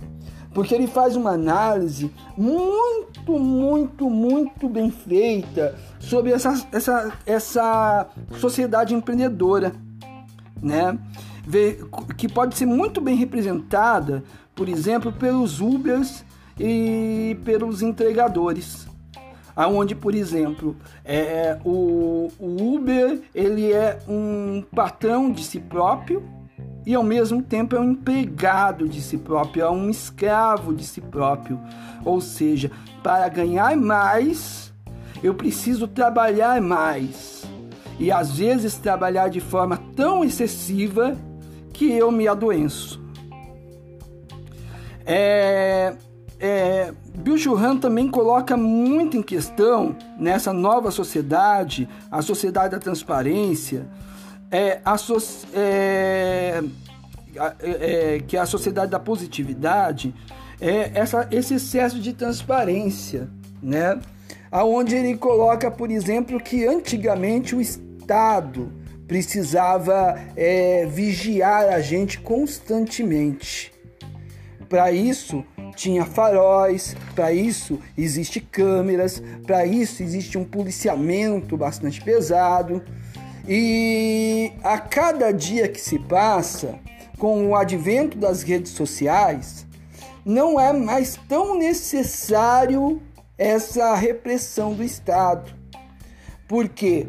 porque 0.52 0.74
ele 0.74 0.88
faz 0.88 1.14
uma 1.14 1.30
análise 1.30 2.10
muito, 2.36 3.38
muito, 3.38 4.10
muito 4.10 4.68
bem 4.68 4.90
feita 4.90 5.78
sobre 6.00 6.32
essa, 6.32 6.66
essa, 6.72 7.12
essa 7.24 8.08
sociedade 8.40 8.92
empreendedora, 8.92 9.72
né? 10.60 10.98
que 12.18 12.28
pode 12.28 12.58
ser 12.58 12.66
muito 12.66 13.00
bem 13.00 13.14
representada, 13.14 14.24
por 14.52 14.68
exemplo, 14.68 15.12
pelos 15.12 15.60
Ubers 15.60 16.24
e 16.58 17.38
pelos 17.44 17.82
entregadores 17.82 18.90
aonde 19.60 19.94
por 19.94 20.14
exemplo 20.14 20.74
é, 21.04 21.58
o, 21.64 22.28
o 22.38 22.74
Uber 22.74 23.20
ele 23.34 23.72
é 23.72 23.98
um 24.08 24.64
patrão 24.74 25.30
de 25.30 25.44
si 25.44 25.60
próprio 25.60 26.22
e 26.86 26.94
ao 26.94 27.02
mesmo 27.02 27.42
tempo 27.42 27.76
é 27.76 27.80
um 27.80 27.92
empregado 27.92 28.88
de 28.88 29.02
si 29.02 29.18
próprio, 29.18 29.64
é 29.64 29.70
um 29.70 29.90
escravo 29.90 30.74
de 30.74 30.82
si 30.82 31.00
próprio. 31.00 31.60
Ou 32.04 32.20
seja, 32.22 32.70
para 33.02 33.28
ganhar 33.28 33.76
mais, 33.76 34.72
eu 35.22 35.34
preciso 35.34 35.86
trabalhar 35.86 36.60
mais. 36.60 37.42
E 37.98 38.10
às 38.10 38.38
vezes 38.38 38.78
trabalhar 38.78 39.28
de 39.28 39.40
forma 39.40 39.76
tão 39.94 40.24
excessiva 40.24 41.16
que 41.72 41.92
eu 41.92 42.10
me 42.10 42.26
adoeço. 42.26 42.98
É, 45.04 45.94
é, 46.38 46.94
Bill 47.20 47.36
Churran 47.36 47.76
também 47.76 48.08
coloca 48.08 48.56
muito 48.56 49.16
em 49.16 49.22
questão 49.22 49.94
nessa 50.18 50.52
nova 50.52 50.90
sociedade, 50.90 51.88
a 52.10 52.22
sociedade 52.22 52.70
da 52.70 52.78
transparência, 52.78 53.86
é, 54.50 54.80
a 54.84 54.96
so, 54.96 55.16
é, 55.54 56.62
é, 57.60 58.22
que 58.26 58.36
é 58.36 58.40
a 58.40 58.46
sociedade 58.46 58.90
da 58.90 58.98
positividade, 58.98 60.14
é 60.60 60.90
essa, 60.94 61.28
esse 61.30 61.54
excesso 61.54 62.00
de 62.00 62.12
transparência, 62.12 63.28
né? 63.62 64.00
Aonde 64.50 64.96
ele 64.96 65.16
coloca, 65.16 65.70
por 65.70 65.90
exemplo, 65.90 66.40
que 66.40 66.66
antigamente 66.66 67.54
o 67.54 67.60
Estado 67.60 68.72
precisava 69.06 70.18
é, 70.36 70.86
vigiar 70.86 71.68
a 71.68 71.80
gente 71.80 72.18
constantemente. 72.18 73.72
Para 74.68 74.90
isso, 74.90 75.44
tinha 75.80 76.04
faróis, 76.04 76.94
para 77.14 77.32
isso 77.32 77.78
existe 77.96 78.38
câmeras, 78.38 79.22
para 79.46 79.64
isso 79.64 80.02
existe 80.02 80.36
um 80.36 80.44
policiamento 80.44 81.56
bastante 81.56 82.02
pesado. 82.02 82.82
E 83.48 84.52
a 84.62 84.78
cada 84.78 85.32
dia 85.32 85.68
que 85.68 85.80
se 85.80 85.98
passa, 85.98 86.78
com 87.18 87.48
o 87.48 87.56
advento 87.56 88.18
das 88.18 88.42
redes 88.42 88.72
sociais, 88.72 89.66
não 90.22 90.60
é 90.60 90.70
mais 90.70 91.18
tão 91.26 91.56
necessário 91.58 93.00
essa 93.38 93.94
repressão 93.94 94.74
do 94.74 94.84
Estado. 94.84 95.50
Porque 96.46 97.06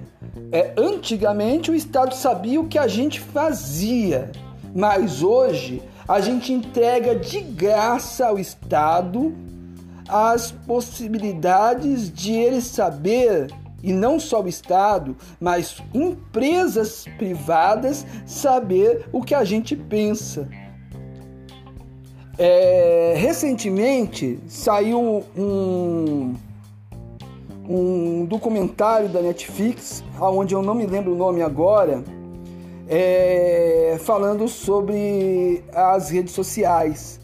é, 0.50 0.74
antigamente 0.78 1.70
o 1.70 1.75
Estado 1.75 2.16
sabia 2.16 2.62
o 2.62 2.68
que 2.68 2.80
a 2.80 2.88
gente 2.88 3.20
fazia, 3.20 4.32
mas 4.74 5.22
hoje 5.22 5.82
a 6.12 6.20
gente 6.20 6.51
entrega 6.51 7.15
de 7.15 7.39
graça 7.39 8.27
ao 8.27 8.38
Estado 8.38 9.34
as 10.10 10.51
possibilidades 10.51 12.12
de 12.12 12.34
ele 12.34 12.60
saber, 12.60 13.50
e 13.82 13.94
não 13.94 14.20
só 14.20 14.41
o 14.41 14.48
Estado, 14.48 15.15
mas 15.39 15.82
empresas 15.94 17.06
privadas 17.18 18.06
saber 18.25 19.06
o 19.13 19.22
que 19.22 19.34
a 19.34 19.46
gente 19.46 19.74
pensa. 19.74 20.50
É, 22.38 23.13
recentemente 23.15 24.38
saiu 24.50 25.24
um, 25.38 26.36
um 27.70 28.25
documentário 28.25 29.07
da 29.07 29.22
Netflix, 29.22 30.03
onde 30.20 30.53
eu 30.53 30.62
não 30.62 30.75
me 30.75 30.86
lembro 30.86 31.14
o 31.14 31.18
nome 31.18 31.42
agora, 31.42 32.03
é, 32.92 33.98
falando 34.01 34.50
sobre 34.50 35.64
as 35.74 36.10
redes 36.10 36.34
sociais 36.34 37.22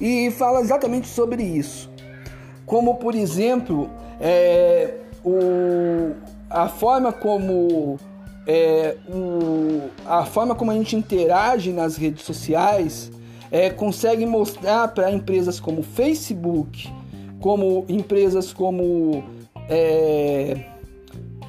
e 0.00 0.30
fala 0.30 0.60
exatamente 0.60 1.06
sobre 1.06 1.42
isso. 1.42 1.90
Como, 2.64 2.94
por 2.94 3.14
exemplo, 3.14 3.90
é, 4.18 4.94
o, 5.22 6.14
a 6.48 6.66
forma 6.66 7.12
como 7.12 7.98
é, 8.46 8.96
o, 9.06 9.90
a 10.06 10.24
forma 10.24 10.54
como 10.54 10.70
a 10.70 10.74
gente 10.74 10.96
interage 10.96 11.72
nas 11.72 11.96
redes 11.96 12.24
sociais 12.24 13.12
é, 13.50 13.68
consegue 13.68 14.24
mostrar 14.24 14.88
para 14.88 15.12
empresas 15.12 15.60
como 15.60 15.82
Facebook, 15.82 16.90
como 17.38 17.84
empresas 17.86 18.50
como 18.50 19.22
é, 19.68 20.64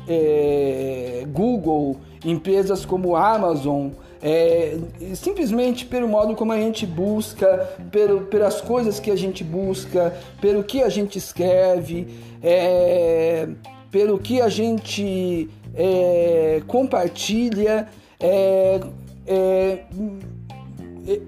é, 0.05 1.25
Google, 1.31 1.97
empresas 2.23 2.85
como 2.85 3.15
Amazon, 3.15 3.89
é, 4.21 4.77
simplesmente 5.15 5.85
pelo 5.85 6.07
modo 6.07 6.35
como 6.35 6.53
a 6.53 6.57
gente 6.57 6.85
busca, 6.85 7.75
pelo, 7.91 8.21
pelas 8.21 8.61
coisas 8.61 8.99
que 8.99 9.11
a 9.11 9.15
gente 9.15 9.43
busca, 9.43 10.15
pelo 10.39 10.63
que 10.63 10.81
a 10.81 10.89
gente 10.89 11.17
escreve, 11.17 12.07
é, 12.41 13.47
pelo 13.91 14.17
que 14.17 14.41
a 14.41 14.49
gente 14.49 15.49
é, 15.75 16.61
compartilha. 16.67 17.87
É, 18.19 18.79
é, 19.27 19.83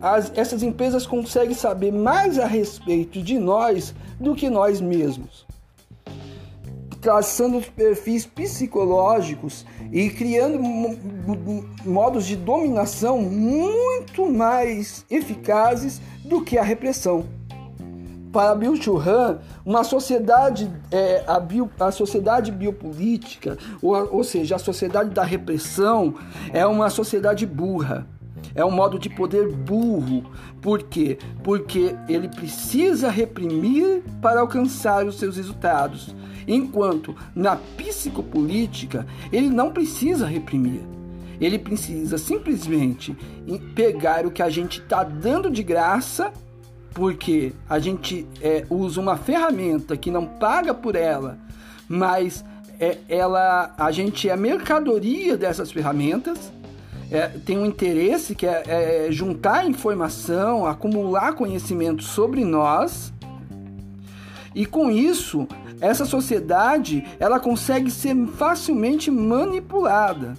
as, 0.02 0.32
essas 0.36 0.64
empresas 0.64 1.06
conseguem 1.06 1.54
saber 1.54 1.92
mais 1.92 2.40
a 2.40 2.46
respeito 2.46 3.22
de 3.22 3.38
nós 3.38 3.94
do 4.18 4.34
que 4.34 4.50
nós 4.50 4.80
mesmos 4.80 5.45
traçando 7.06 7.62
perfis 7.62 8.26
psicológicos 8.26 9.64
e 9.92 10.10
criando 10.10 10.60
modos 11.86 12.26
de 12.26 12.36
dominação 12.36 13.22
muito 13.22 14.26
mais 14.26 15.06
eficazes 15.08 16.02
do 16.24 16.42
que 16.42 16.58
a 16.58 16.64
repressão. 16.64 17.24
Para 18.34 18.56
Bill 18.56 18.76
Churran, 18.76 19.38
uma 19.64 19.84
sociedade, 19.84 20.68
é, 20.92 21.24
a, 21.28 21.40
bio, 21.40 21.70
a 21.80 21.92
sociedade 21.92 22.52
biopolítica, 22.52 23.56
ou, 23.84 24.16
ou 24.16 24.24
seja, 24.24 24.56
a 24.56 24.60
sociedade 24.60 25.12
da 25.12 25.24
repressão, 25.24 26.16
é 26.52 26.66
uma 26.66 26.90
sociedade 26.90 27.46
burra. 27.46 28.08
É 28.54 28.64
um 28.64 28.72
modo 28.72 29.00
de 29.00 29.10
poder 29.10 29.52
burro. 29.52 30.30
Por 30.62 30.84
quê? 30.84 31.18
Porque 31.44 31.96
ele 32.08 32.28
precisa 32.28 33.10
reprimir 33.10 34.04
para 34.22 34.42
alcançar 34.42 35.06
os 35.06 35.18
seus 35.18 35.38
resultados. 35.38 36.16
Enquanto 36.48 37.16
na 37.36 37.56
psicopolítica 37.56 39.08
ele 39.32 39.50
não 39.50 39.72
precisa 39.72 40.26
reprimir. 40.28 40.82
Ele 41.40 41.60
precisa 41.60 42.18
simplesmente 42.18 43.16
pegar 43.74 44.26
o 44.26 44.32
que 44.32 44.42
a 44.42 44.50
gente 44.50 44.80
está 44.80 45.04
dando 45.04 45.50
de 45.50 45.64
graça, 45.64 46.32
porque 46.94 47.52
a 47.70 47.78
gente 47.78 48.26
é, 48.42 48.66
usa 48.70 49.02
uma 49.02 49.18
ferramenta 49.18 49.98
que 49.98 50.10
não 50.10 50.26
paga 50.26 50.74
por 50.74 50.96
ela, 50.96 51.38
mas 51.90 52.44
é, 52.80 52.98
ela, 53.10 53.74
a 53.78 53.92
gente 53.92 54.30
é 54.30 54.36
mercadoria 54.36 55.38
dessas 55.38 55.72
ferramentas. 55.72 56.52
É, 57.12 57.28
tem 57.46 57.58
um 57.58 57.66
interesse 57.66 58.34
que 58.34 58.48
é, 58.48 58.64
é 59.08 59.08
juntar 59.12 59.68
informação, 59.68 60.66
acumular 60.66 61.34
conhecimento 61.34 62.04
sobre 62.04 62.44
nós, 62.44 63.14
e 64.54 64.66
com 64.66 64.90
isso 64.90 65.48
essa 65.82 66.06
sociedade 66.06 67.06
ela 67.20 67.40
consegue 67.40 67.92
ser 67.92 68.16
facilmente 68.38 69.12
manipulada. 69.12 70.34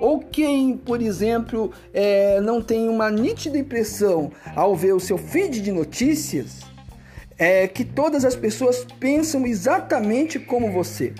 Ou 0.00 0.20
quem, 0.20 0.76
por 0.76 1.02
exemplo, 1.02 1.72
é, 1.92 2.40
não 2.40 2.62
tem 2.62 2.88
uma 2.88 3.10
nítida 3.10 3.58
impressão 3.58 4.30
ao 4.54 4.76
ver 4.76 4.94
o 4.94 5.00
seu 5.00 5.18
feed 5.18 5.60
de 5.60 5.72
notícias, 5.72 6.60
é 7.36 7.66
que 7.66 7.84
todas 7.84 8.24
as 8.24 8.36
pessoas 8.36 8.84
pensam 9.00 9.44
exatamente 9.46 10.38
como 10.38 10.70
você. 10.70 11.14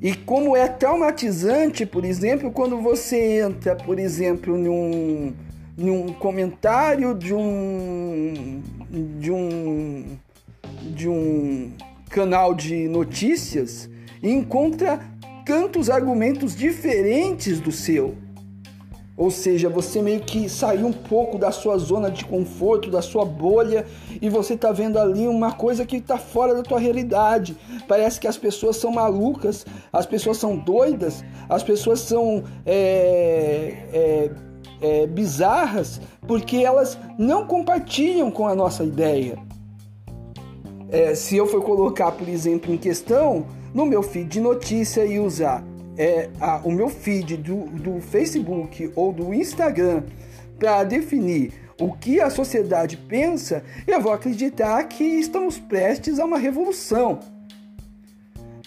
E 0.00 0.14
como 0.14 0.56
é 0.56 0.68
traumatizante, 0.68 1.84
por 1.84 2.04
exemplo, 2.04 2.52
quando 2.52 2.80
você 2.80 3.40
entra, 3.40 3.74
por 3.74 3.98
exemplo, 3.98 4.56
num, 4.56 5.34
num 5.76 6.12
comentário 6.12 7.14
de 7.14 7.34
um, 7.34 8.62
de 9.18 9.32
um 9.32 10.18
de 10.94 11.08
um 11.08 11.72
canal 12.08 12.54
de 12.54 12.88
notícias 12.88 13.88
e 14.22 14.30
encontra 14.30 15.00
tantos 15.44 15.90
argumentos 15.90 16.54
diferentes 16.56 17.60
do 17.60 17.72
seu. 17.72 18.14
Ou 19.18 19.32
seja, 19.32 19.68
você 19.68 20.00
meio 20.00 20.20
que 20.20 20.48
saiu 20.48 20.86
um 20.86 20.92
pouco 20.92 21.36
da 21.36 21.50
sua 21.50 21.76
zona 21.76 22.08
de 22.08 22.24
conforto, 22.24 22.88
da 22.88 23.02
sua 23.02 23.24
bolha, 23.24 23.84
e 24.22 24.30
você 24.30 24.54
está 24.54 24.70
vendo 24.70 24.96
ali 24.96 25.26
uma 25.26 25.50
coisa 25.50 25.84
que 25.84 25.96
está 25.96 26.16
fora 26.16 26.54
da 26.54 26.62
tua 26.62 26.78
realidade. 26.78 27.56
Parece 27.88 28.20
que 28.20 28.28
as 28.28 28.38
pessoas 28.38 28.76
são 28.76 28.92
malucas, 28.92 29.66
as 29.92 30.06
pessoas 30.06 30.36
são 30.36 30.56
doidas, 30.56 31.24
as 31.48 31.64
pessoas 31.64 31.98
são 31.98 32.44
é, 32.64 33.74
é, 33.92 34.30
é, 34.80 35.06
bizarras, 35.08 36.00
porque 36.24 36.58
elas 36.58 36.96
não 37.18 37.44
compartilham 37.44 38.30
com 38.30 38.46
a 38.46 38.54
nossa 38.54 38.84
ideia. 38.84 39.36
É, 40.90 41.16
se 41.16 41.36
eu 41.36 41.48
for 41.48 41.60
colocar, 41.64 42.12
por 42.12 42.28
exemplo, 42.28 42.72
em 42.72 42.78
questão, 42.78 43.46
no 43.74 43.84
meu 43.84 44.00
feed 44.00 44.28
de 44.28 44.40
notícia 44.40 45.04
e 45.04 45.18
usar 45.18 45.64
é, 45.98 46.30
a, 46.40 46.58
o 46.58 46.70
meu 46.70 46.88
feed 46.88 47.36
do, 47.36 47.66
do 47.66 48.00
Facebook 48.00 48.90
ou 48.94 49.12
do 49.12 49.34
Instagram 49.34 50.04
para 50.58 50.84
definir 50.84 51.52
o 51.80 51.92
que 51.92 52.20
a 52.20 52.30
sociedade 52.30 52.96
pensa, 52.96 53.62
eu 53.86 54.00
vou 54.00 54.12
acreditar 54.12 54.82
que 54.84 55.04
estamos 55.04 55.58
prestes 55.58 56.18
a 56.18 56.24
uma 56.24 56.38
revolução. 56.38 57.20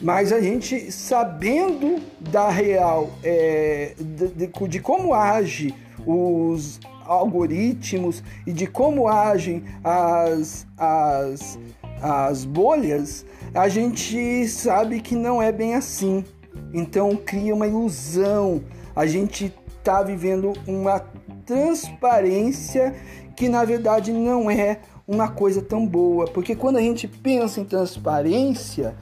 Mas 0.02 0.34
a 0.34 0.42
gente, 0.42 0.92
sabendo 0.92 2.02
da 2.20 2.50
real, 2.50 3.12
é, 3.24 3.94
de, 4.00 4.28
de, 4.30 4.68
de 4.68 4.80
como 4.80 5.14
age 5.14 5.76
os 6.06 6.80
algoritmos 7.06 8.24
e 8.48 8.52
de 8.52 8.66
como 8.66 9.08
agem 9.08 9.64
as, 9.84 10.66
as, 10.78 11.60
as 12.02 12.46
bolhas, 12.46 13.26
a 13.54 13.68
gente 13.68 14.48
sabe 14.48 15.02
que 15.02 15.16
não 15.16 15.42
é 15.42 15.52
bem 15.52 15.76
assim. 15.76 16.26
Então 16.74 17.16
cria 17.16 17.54
uma 17.54 17.68
ilusão. 17.68 18.64
A 18.96 19.06
gente 19.06 19.54
está 19.78 20.04
vivendo 20.04 20.54
uma 20.68 21.00
transparência 21.46 22.96
que 23.36 23.50
na 23.50 23.66
verdade 23.66 24.12
não 24.12 24.50
é 24.50 24.80
uma 25.08 25.28
coisa 25.28 25.62
tão 25.62 25.86
boa, 25.86 26.26
porque 26.26 26.56
quando 26.56 26.78
a 26.78 26.82
gente 26.82 27.08
pensa 27.08 27.60
em 27.60 27.66
transparência, 27.66 28.96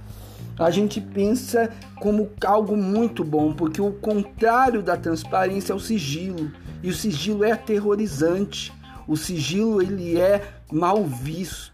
a 0.57 0.71
gente 0.71 0.99
pensa 0.99 1.71
como 1.99 2.29
algo 2.45 2.75
muito 2.75 3.23
bom, 3.23 3.53
porque 3.53 3.81
o 3.81 3.91
contrário 3.91 4.81
da 4.81 4.97
transparência 4.97 5.73
é 5.73 5.75
o 5.75 5.79
sigilo, 5.79 6.51
e 6.81 6.89
o 6.89 6.93
sigilo 6.93 7.43
é 7.43 7.51
aterrorizante. 7.51 8.73
O 9.07 9.17
sigilo 9.17 9.81
ele 9.81 10.19
é 10.19 10.41
mal 10.71 11.03
visto 11.03 11.73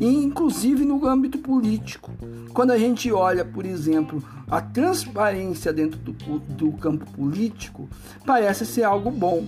e 0.00 0.06
inclusive 0.06 0.84
no 0.84 1.06
âmbito 1.06 1.38
político. 1.38 2.12
Quando 2.52 2.70
a 2.70 2.78
gente 2.78 3.10
olha, 3.12 3.44
por 3.44 3.64
exemplo, 3.64 4.22
a 4.50 4.60
transparência 4.60 5.72
dentro 5.72 5.98
do, 5.98 6.12
do 6.38 6.72
campo 6.72 7.04
político, 7.12 7.88
parece 8.24 8.64
ser 8.64 8.84
algo 8.84 9.10
bom, 9.10 9.46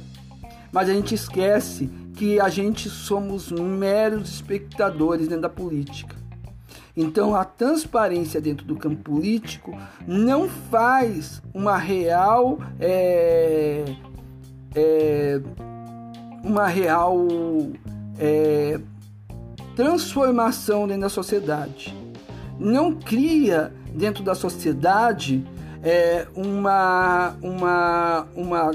mas 0.72 0.88
a 0.88 0.92
gente 0.92 1.14
esquece 1.14 1.90
que 2.14 2.40
a 2.40 2.48
gente 2.48 2.88
somos 2.88 3.50
meros 3.50 4.30
espectadores 4.30 5.28
dentro 5.28 5.42
da 5.42 5.48
política. 5.48 6.16
Então, 6.96 7.34
a 7.34 7.44
transparência 7.44 8.40
dentro 8.40 8.66
do 8.66 8.74
campo 8.74 9.02
político 9.02 9.76
não 10.06 10.48
faz 10.48 11.42
uma 11.52 11.76
real 11.76 12.58
é, 12.80 13.84
é, 14.74 15.40
uma 16.42 16.66
real 16.66 17.26
é, 18.18 18.80
transformação 19.76 20.88
dentro 20.88 21.02
da 21.02 21.08
sociedade. 21.08 21.94
Não 22.58 22.94
cria 22.94 23.72
dentro 23.94 24.24
da 24.24 24.34
sociedade 24.34 25.46
é, 25.84 26.26
uma, 26.34 27.36
uma, 27.42 28.26
uma, 28.34 28.70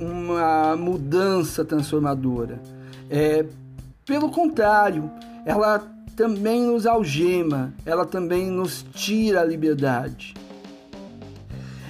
uma 0.00 0.76
mudança 0.76 1.64
transformadora. 1.64 2.62
É, 3.10 3.44
pelo 4.06 4.30
contrário, 4.30 5.10
ela 5.44 5.84
também 6.16 6.62
nos 6.62 6.86
algema, 6.86 7.74
ela 7.84 8.06
também 8.06 8.46
nos 8.46 8.86
tira 8.94 9.40
a 9.40 9.44
liberdade. 9.44 10.34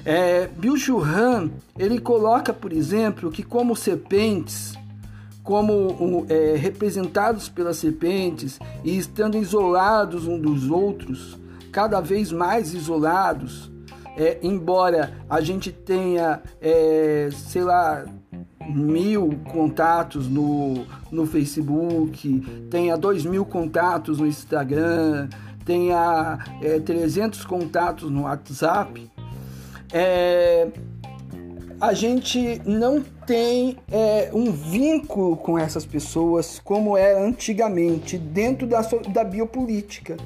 É, 0.06 0.48
Bill 0.56 0.76
Churran, 0.76 1.50
ele 1.78 1.98
coloca, 1.98 2.52
por 2.52 2.72
exemplo, 2.72 3.30
que 3.30 3.42
como 3.42 3.76
serpentes, 3.76 4.74
como 5.44 6.26
é, 6.28 6.56
representados 6.56 7.50
pelas 7.50 7.76
serpentes 7.76 8.58
e 8.82 8.96
estando 8.96 9.36
isolados 9.36 10.26
um 10.26 10.40
dos 10.40 10.70
outros, 10.70 11.38
cada 11.70 12.00
vez 12.00 12.32
mais 12.32 12.72
isolados, 12.72 13.70
é, 14.16 14.38
embora 14.42 15.12
a 15.28 15.42
gente 15.42 15.70
tenha, 15.70 16.40
é, 16.62 17.28
sei 17.32 17.62
lá, 17.62 18.06
mil 18.66 19.38
contatos 19.52 20.28
no, 20.28 20.86
no 21.12 21.26
Facebook, 21.26 22.40
tenha 22.70 22.96
dois 22.96 23.26
mil 23.26 23.44
contatos 23.44 24.20
no 24.20 24.26
Instagram, 24.26 25.28
tenha 25.66 26.38
é, 26.62 26.80
300 26.80 27.44
contatos 27.44 28.10
no 28.10 28.22
WhatsApp, 28.22 29.10
é, 29.92 30.68
a 31.80 31.92
gente 31.92 32.60
não 32.64 33.02
tem 33.26 33.78
é, 33.90 34.30
um 34.32 34.50
vínculo 34.52 35.36
com 35.36 35.58
essas 35.58 35.84
pessoas 35.84 36.60
como 36.62 36.96
era 36.96 37.22
antigamente 37.22 38.16
dentro 38.18 38.66
da, 38.66 38.80
da 38.80 39.24
biopolítica. 39.24 40.16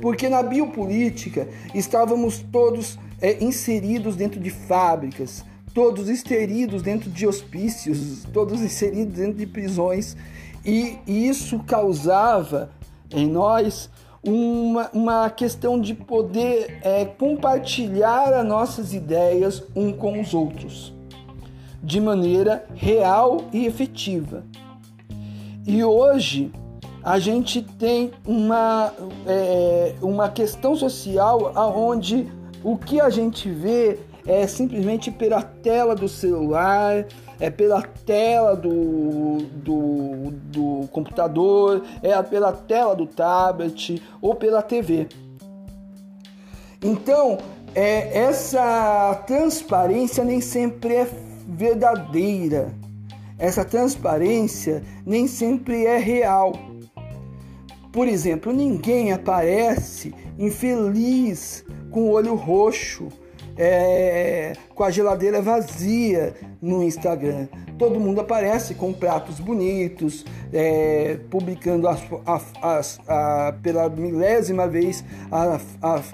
Porque 0.00 0.28
na 0.28 0.42
biopolítica 0.42 1.48
estávamos 1.74 2.38
todos 2.50 2.98
é, 3.20 3.42
inseridos 3.42 4.16
dentro 4.16 4.40
de 4.40 4.50
fábricas, 4.50 5.44
todos 5.72 6.08
inseridos 6.08 6.82
dentro 6.82 7.10
de 7.10 7.26
hospícios, 7.26 8.24
todos 8.32 8.60
inseridos 8.60 9.14
dentro 9.14 9.34
de 9.38 9.46
prisões, 9.46 10.16
e 10.64 10.98
isso 11.06 11.60
causava 11.60 12.70
em 13.10 13.26
nós 13.26 13.88
uma, 14.26 14.90
uma 14.92 15.30
questão 15.30 15.80
de 15.80 15.94
poder 15.94 16.78
é, 16.82 17.04
compartilhar 17.04 18.32
as 18.32 18.46
nossas 18.46 18.92
ideias 18.92 19.62
um 19.74 19.92
com 19.92 20.20
os 20.20 20.34
outros 20.34 20.94
de 21.82 22.00
maneira 22.00 22.66
real 22.74 23.44
e 23.52 23.64
efetiva. 23.66 24.42
E 25.64 25.84
hoje 25.84 26.50
a 27.02 27.20
gente 27.20 27.62
tem 27.62 28.10
uma, 28.26 28.92
é, 29.26 29.94
uma 30.02 30.28
questão 30.28 30.74
social 30.74 31.52
onde 31.76 32.26
o 32.64 32.76
que 32.76 33.00
a 33.00 33.08
gente 33.08 33.48
vê 33.48 34.00
é 34.26 34.44
simplesmente 34.48 35.12
pela 35.12 35.40
tela 35.40 35.94
do 35.94 36.08
celular, 36.08 37.06
é 37.38 37.50
pela 37.50 37.82
tela 37.82 38.56
do, 38.56 39.38
do, 39.54 40.30
do 40.30 40.88
computador, 40.88 41.82
é 42.02 42.20
pela 42.22 42.52
tela 42.52 42.94
do 42.94 43.06
tablet 43.06 44.02
ou 44.20 44.34
pela 44.34 44.62
TV. 44.62 45.08
Então, 46.82 47.38
é, 47.74 48.18
essa 48.18 49.22
transparência 49.26 50.24
nem 50.24 50.40
sempre 50.40 50.94
é 50.94 51.08
verdadeira. 51.46 52.72
Essa 53.38 53.64
transparência 53.64 54.82
nem 55.04 55.26
sempre 55.26 55.84
é 55.84 55.98
real. 55.98 56.52
Por 57.92 58.08
exemplo, 58.08 58.52
ninguém 58.52 59.12
aparece 59.12 60.14
infeliz 60.38 61.64
com 61.90 62.02
o 62.02 62.10
olho 62.10 62.34
roxo, 62.34 63.08
é, 63.56 64.52
com 64.74 64.84
a 64.84 64.90
geladeira 64.90 65.40
vazia 65.40 66.34
no 66.60 66.82
Instagram. 66.82 67.48
Todo 67.78 68.00
mundo 68.00 68.20
aparece 68.20 68.74
com 68.74 68.92
pratos 68.92 69.38
bonitos, 69.38 70.24
é, 70.52 71.18
publicando 71.30 71.88
as, 71.88 72.02
as, 72.62 72.98
a, 73.06 73.54
pela 73.62 73.88
milésima 73.88 74.66
vez 74.66 75.04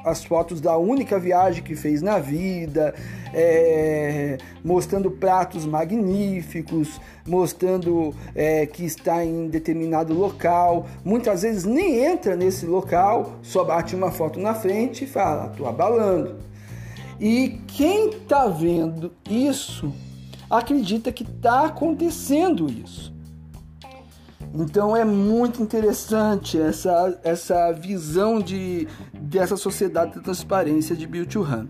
as 0.05 0.24
fotos 0.24 0.61
da 0.61 0.76
única 0.76 1.18
viagem 1.18 1.62
que 1.62 1.76
fez 1.76 2.02
na 2.02 2.18
vida, 2.18 2.94
é, 3.33 4.38
mostrando 4.64 5.11
pratos 5.11 5.64
magníficos, 5.64 7.00
mostrando 7.26 8.14
é, 8.35 8.66
que 8.66 8.85
está 8.85 9.24
em 9.24 9.48
determinado 9.48 10.12
local. 10.12 10.87
Muitas 11.05 11.42
vezes 11.42 11.64
nem 11.64 12.05
entra 12.05 12.37
nesse 12.37 12.66
local, 12.66 13.35
só 13.42 13.64
bate 13.64 13.94
uma 13.94 14.11
foto 14.11 14.38
na 14.38 14.55
frente 14.55 15.05
e 15.05 15.07
fala: 15.07 15.50
estou 15.50 15.66
abalando. 15.66 16.52
E 17.22 17.61
quem 17.68 18.08
está 18.08 18.48
vendo 18.48 19.12
isso 19.30 19.94
acredita 20.50 21.12
que 21.12 21.22
está 21.22 21.66
acontecendo 21.66 22.68
isso. 22.68 23.14
Então 24.52 24.96
é 24.96 25.04
muito 25.04 25.62
interessante 25.62 26.58
essa, 26.58 27.20
essa 27.22 27.70
visão 27.70 28.40
de, 28.40 28.88
dessa 29.14 29.56
sociedade 29.56 30.16
da 30.16 30.20
transparência 30.20 30.96
de 30.96 31.06
Bill 31.06 31.30
Churran. 31.30 31.68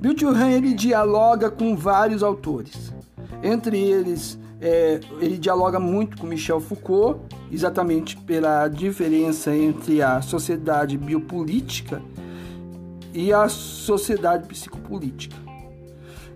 Bill 0.00 0.16
Churran 0.16 0.50
ele 0.50 0.72
dialoga 0.72 1.50
com 1.50 1.74
vários 1.74 2.22
autores. 2.22 2.94
Entre 3.42 3.76
eles, 3.76 4.38
é, 4.60 5.00
ele 5.20 5.36
dialoga 5.36 5.80
muito 5.80 6.16
com 6.16 6.28
Michel 6.28 6.60
Foucault, 6.60 7.18
exatamente 7.50 8.16
pela 8.16 8.68
diferença 8.68 9.52
entre 9.52 10.00
a 10.00 10.22
sociedade 10.22 10.96
biopolítica 10.96 12.00
e 13.12 13.32
a 13.32 13.48
sociedade 13.48 14.46
psicopolítica. 14.46 15.36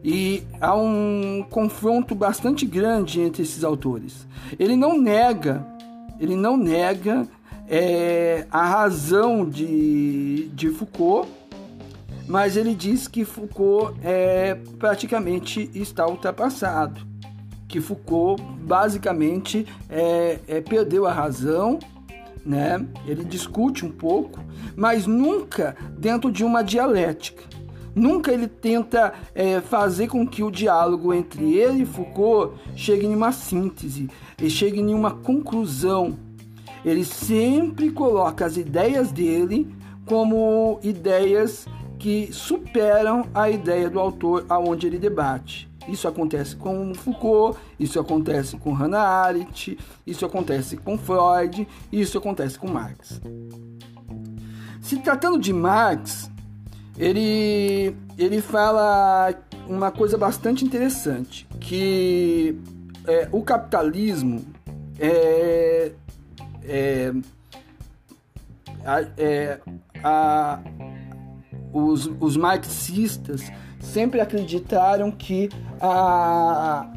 E 0.02 0.42
há 0.60 0.74
um 0.76 1.44
confronto 1.48 2.14
bastante 2.14 2.66
grande 2.66 3.20
entre 3.20 3.42
esses 3.42 3.64
autores. 3.64 4.26
Ele 4.58 4.76
não 4.76 5.00
nega, 5.00 5.66
ele 6.20 6.36
não 6.36 6.56
nega 6.56 7.26
é, 7.68 8.46
a 8.50 8.66
razão 8.66 9.48
de, 9.48 10.48
de 10.48 10.68
Foucault, 10.68 11.28
mas 12.28 12.56
ele 12.56 12.74
diz 12.74 13.08
que 13.08 13.24
Foucault 13.24 13.98
é, 14.02 14.56
praticamente 14.78 15.70
está 15.74 16.06
ultrapassado, 16.06 17.00
que 17.66 17.80
Foucault 17.80 18.42
basicamente 18.60 19.66
é, 19.88 20.38
é, 20.46 20.60
perdeu 20.60 21.06
a 21.06 21.12
razão, 21.12 21.78
né? 22.44 22.84
Ele 23.06 23.24
discute 23.24 23.84
um 23.84 23.90
pouco, 23.90 24.40
mas 24.76 25.06
nunca 25.06 25.76
dentro 25.98 26.30
de 26.30 26.44
uma 26.44 26.62
dialética. 26.62 27.42
Nunca 27.94 28.32
ele 28.32 28.48
tenta 28.48 29.14
é, 29.34 29.60
fazer 29.60 30.08
com 30.08 30.26
que 30.26 30.42
o 30.42 30.50
diálogo 30.50 31.14
entre 31.14 31.54
ele 31.54 31.82
e 31.82 31.86
Foucault 31.86 32.58
chegue 32.74 33.06
em 33.06 33.14
uma 33.14 33.30
síntese, 33.30 34.10
chegue 34.48 34.80
em 34.80 34.92
uma 34.92 35.12
conclusão. 35.12 36.18
Ele 36.84 37.04
sempre 37.04 37.90
coloca 37.90 38.44
as 38.44 38.56
ideias 38.56 39.12
dele 39.12 39.72
como 40.04 40.78
ideias 40.82 41.66
que 41.98 42.28
superam 42.32 43.26
a 43.32 43.48
ideia 43.48 43.88
do 43.88 44.00
autor 44.00 44.44
aonde 44.48 44.86
ele 44.86 44.98
debate. 44.98 45.70
Isso 45.88 46.08
acontece 46.08 46.56
com 46.56 46.94
Foucault, 46.94 47.58
isso 47.78 48.00
acontece 48.00 48.56
com 48.56 48.72
Hannah 48.72 49.02
Arendt, 49.02 49.78
isso 50.06 50.24
acontece 50.24 50.76
com 50.76 50.96
Freud, 50.96 51.66
isso 51.92 52.18
acontece 52.18 52.58
com 52.58 52.68
Marx. 52.68 53.20
Se 54.80 54.98
tratando 54.98 55.38
de 55.38 55.52
Marx, 55.52 56.30
ele, 56.96 57.96
ele 58.16 58.40
fala 58.40 59.34
uma 59.68 59.90
coisa 59.90 60.16
bastante 60.16 60.64
interessante, 60.64 61.46
que 61.60 62.58
é, 63.06 63.28
o 63.32 63.42
capitalismo 63.42 64.44
é, 64.98 65.92
é, 66.62 67.12
é 69.16 69.60
a, 70.02 70.60
os, 71.72 72.10
os 72.20 72.36
marxistas 72.36 73.50
sempre 73.84 74.20
acreditaram 74.20 75.10
que 75.10 75.48
a, 75.80 76.90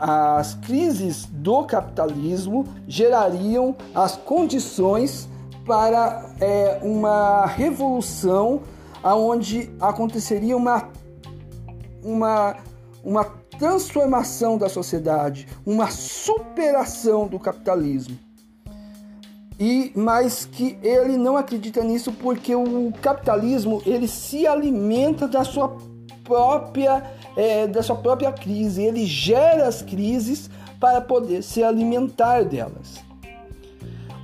as 0.00 0.54
crises 0.54 1.26
do 1.26 1.64
capitalismo 1.64 2.66
gerariam 2.88 3.76
as 3.94 4.16
condições 4.16 5.28
para 5.64 6.30
é, 6.40 6.80
uma 6.82 7.46
revolução 7.46 8.62
aonde 9.02 9.70
aconteceria 9.80 10.56
uma, 10.56 10.88
uma, 12.02 12.56
uma 13.02 13.24
transformação 13.58 14.58
da 14.58 14.68
sociedade, 14.68 15.46
uma 15.64 15.90
superação 15.90 17.26
do 17.26 17.38
capitalismo. 17.38 18.18
E 19.58 19.92
mas 19.94 20.44
que 20.44 20.78
ele 20.82 21.16
não 21.16 21.36
acredita 21.36 21.82
nisso 21.84 22.12
porque 22.12 22.54
o 22.54 22.92
capitalismo 23.00 23.82
ele 23.86 24.08
se 24.08 24.46
alimenta 24.46 25.28
da 25.28 25.44
sua 25.44 25.76
própria 26.24 27.02
é, 27.36 27.66
da 27.66 27.82
sua 27.82 27.96
própria 27.96 28.32
crise, 28.32 28.82
ele 28.82 29.04
gera 29.04 29.66
as 29.66 29.82
crises 29.82 30.50
para 30.80 31.00
poder 31.00 31.42
se 31.42 31.62
alimentar 31.62 32.44
delas. 32.44 33.02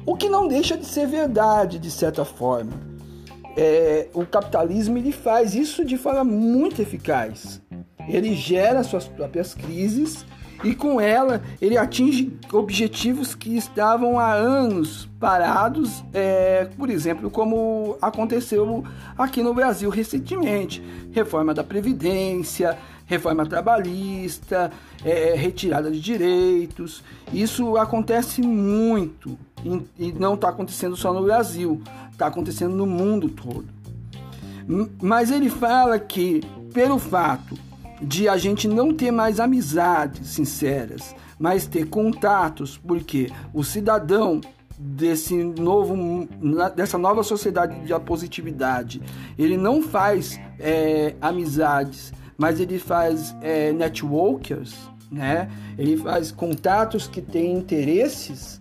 O 0.07 0.17
que 0.17 0.29
não 0.29 0.49
deixa 0.49 0.77
de 0.77 0.87
ser 0.87 1.07
verdade 1.07 1.79
de 1.79 1.91
certa 1.91 2.25
forma 2.25 2.91
é, 3.57 4.09
o 4.15 4.25
capitalismo 4.25 4.97
ele 4.97 5.13
faz 5.13 5.55
isso 5.55 5.85
de 5.85 5.97
forma 5.97 6.25
muito 6.25 6.81
eficaz. 6.81 7.61
Ele 8.09 8.35
gera 8.35 8.83
suas 8.83 9.07
próprias 9.07 9.55
crises 9.55 10.25
e 10.63 10.75
com 10.75 11.01
ela 11.01 11.43
ele 11.61 11.77
atinge 11.77 12.33
objetivos 12.53 13.35
que 13.35 13.57
estavam 13.57 14.19
há 14.19 14.33
anos 14.33 15.09
parados, 15.19 16.03
é, 16.13 16.69
por 16.77 16.91
exemplo, 16.91 17.31
como 17.31 17.97
aconteceu 18.01 18.85
aqui 19.17 19.43
no 19.43 19.55
Brasil 19.55 19.91
recentemente, 19.91 20.83
reforma 21.13 21.53
da 21.53 21.63
previdência, 21.63 22.77
reforma 23.07 23.45
trabalhista, 23.45 24.71
é, 25.05 25.35
retirada 25.35 25.91
de 25.91 26.01
direitos. 26.01 27.03
Isso 27.33 27.77
acontece 27.77 28.41
muito 28.41 29.39
e, 29.65 30.09
e 30.09 30.13
não 30.13 30.35
está 30.35 30.49
acontecendo 30.49 30.97
só 30.97 31.13
no 31.13 31.23
Brasil, 31.23 31.83
está 32.13 32.27
acontecendo 32.27 32.75
no 32.75 32.87
mundo 32.87 33.29
todo. 33.29 33.67
Mas 35.03 35.31
ele 35.31 35.51
fala 35.51 35.99
que, 35.99 36.41
pelo 36.73 36.99
fato 36.99 37.59
de 38.01 38.29
a 38.29 38.37
gente 38.37 38.67
não 38.67 38.95
ter 38.95 39.11
mais 39.11 39.39
amizades 39.41 40.29
sinceras, 40.29 41.15
mas 41.39 41.67
ter 41.67 41.87
contatos, 41.89 42.77
porque 42.79 43.31
o 43.53 43.63
cidadão 43.63 44.41
desse 44.79 45.35
novo 45.35 46.27
dessa 46.75 46.97
nova 46.97 47.23
sociedade 47.23 47.81
de 47.81 48.01
positividade 48.01 49.03
ele 49.39 49.59
não 49.59 49.83
faz 49.83 50.41
é, 50.59 51.15
amizades 51.21 52.15
mas 52.39 52.59
ele 52.61 52.79
faz 52.79 53.37
é, 53.43 53.73
networkers 53.73 54.75
né 55.13 55.51
ele 55.77 55.99
faz 55.99 56.33
contatos 56.33 57.07
que 57.07 57.21
têm 57.21 57.53
interesses 57.53 58.59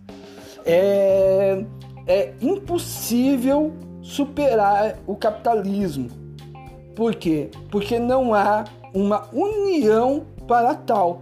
é, 0.65 1.63
é 2.05 2.33
impossível 2.41 3.73
superar 4.01 4.97
o 5.05 5.15
capitalismo. 5.15 6.09
Por 6.95 7.15
quê? 7.15 7.49
Porque 7.69 7.99
não 7.99 8.33
há 8.33 8.65
uma 8.93 9.27
união 9.33 10.25
para 10.47 10.75
tal. 10.75 11.21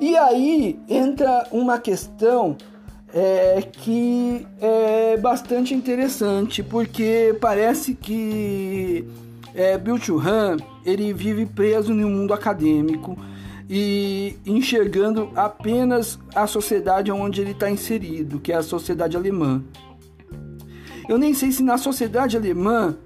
E 0.00 0.16
aí 0.16 0.78
entra 0.88 1.46
uma 1.50 1.78
questão 1.78 2.56
é, 3.14 3.62
que 3.62 4.46
é 4.60 5.16
bastante 5.16 5.72
interessante, 5.74 6.62
porque 6.62 7.36
parece 7.40 7.94
que 7.94 9.06
é, 9.54 9.78
Bill 9.78 9.96
Churran 9.96 10.58
ele 10.84 11.12
vive 11.14 11.46
preso 11.46 11.94
no 11.94 12.08
mundo 12.08 12.34
acadêmico 12.34 13.16
e 13.68 14.36
enxergando 14.44 15.30
apenas 15.34 16.18
a 16.34 16.46
sociedade 16.46 17.10
onde 17.10 17.40
ele 17.40 17.52
está 17.52 17.70
inserido, 17.70 18.38
que 18.38 18.52
é 18.52 18.56
a 18.56 18.62
sociedade 18.62 19.16
alemã. 19.16 19.64
Eu 21.08 21.16
nem 21.18 21.32
sei 21.32 21.52
se 21.52 21.62
na 21.62 21.78
sociedade 21.78 22.36
alemã, 22.36 22.96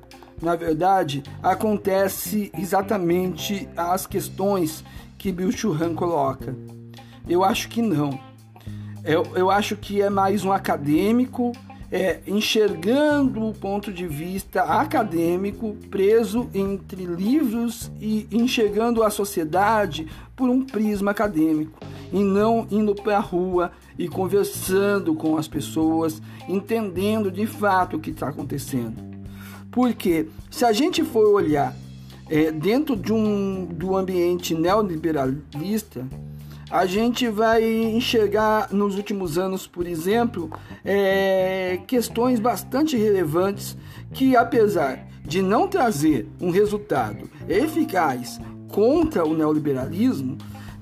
na 0.41 0.57
verdade, 0.57 1.23
acontece 1.43 2.51
exatamente 2.59 3.69
as 3.77 4.07
questões 4.07 4.85
que 5.19 5.31
Bill 5.31 5.53
Churran 5.53 5.95
coloca. 5.95 6.57
Eu 7.29 7.45
acho 7.45 7.69
que 7.69 7.83
não. 7.83 8.19
Eu, 9.05 9.25
eu 9.35 9.51
acho 9.51 9.77
que 9.77 10.01
é 10.01 10.09
mais 10.09 10.45
um 10.45 10.53
acadêmico 10.53 11.53
é, 11.93 12.21
enxergando 12.27 13.45
o 13.47 13.53
ponto 13.53 13.93
de 13.93 14.07
vista 14.07 14.63
acadêmico 14.63 15.77
preso 15.91 16.49
entre 16.55 17.05
livros 17.05 17.91
e 18.01 18.29
enxergando 18.31 19.03
a 19.03 19.11
sociedade 19.11 20.07
por 20.37 20.49
um 20.49 20.65
prisma 20.65 21.11
acadêmico 21.11 21.79
e 22.13 22.23
não 22.23 22.67
indo 22.71 22.95
para 22.95 23.17
a 23.17 23.21
rua 23.21 23.73
e 23.99 24.09
conversando 24.09 25.15
com 25.15 25.37
as 25.37 25.49
pessoas, 25.49 26.23
entendendo 26.49 27.31
de 27.31 27.47
fato 27.47 27.97
o 27.97 28.01
que 28.01 28.11
está 28.11 28.29
acontecendo. 28.29 29.10
Porque 29.71 30.27
se 30.51 30.65
a 30.65 30.73
gente 30.73 31.05
for 31.05 31.27
olhar 31.35 31.77
é, 32.29 32.51
dentro 32.51 32.97
de 32.97 33.13
um 33.13 33.65
do 33.65 33.97
ambiente 33.97 34.55
neoliberalista, 34.55 36.07
a 36.71 36.87
gente 36.87 37.29
vai 37.29 37.65
enxergar 37.65 38.73
nos 38.73 38.95
últimos 38.97 39.37
anos, 39.37 39.67
por 39.67 39.87
exemplo, 39.87 40.51
é, 40.85 41.81
questões 41.87 42.39
bastante 42.39 42.97
relevantes 42.97 43.77
que, 44.13 44.37
apesar 44.37 45.09
de 45.25 45.43
não 45.43 45.67
trazer 45.67 46.29
um 46.41 46.51
resultado 46.51 47.29
eficaz 47.49 48.41
contra 48.69 49.25
o 49.25 49.35
neoliberalismo, 49.35 50.39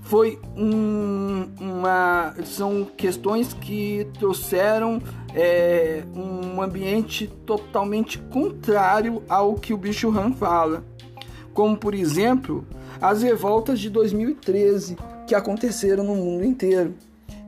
foi 0.08 0.40
um, 0.56 1.46
uma 1.60 2.34
são 2.44 2.86
questões 2.96 3.52
que 3.52 4.08
trouxeram 4.18 5.02
é, 5.34 6.02
um 6.14 6.62
ambiente 6.62 7.26
totalmente 7.44 8.18
contrário 8.18 9.22
ao 9.28 9.54
que 9.54 9.74
o 9.74 9.76
Bicho 9.76 10.08
Han 10.08 10.32
fala, 10.32 10.82
como 11.52 11.76
por 11.76 11.94
exemplo 11.94 12.66
as 13.02 13.22
revoltas 13.22 13.78
de 13.78 13.90
2013 13.90 14.96
que 15.26 15.34
aconteceram 15.34 16.02
no 16.04 16.14
mundo 16.14 16.42
inteiro, 16.42 16.94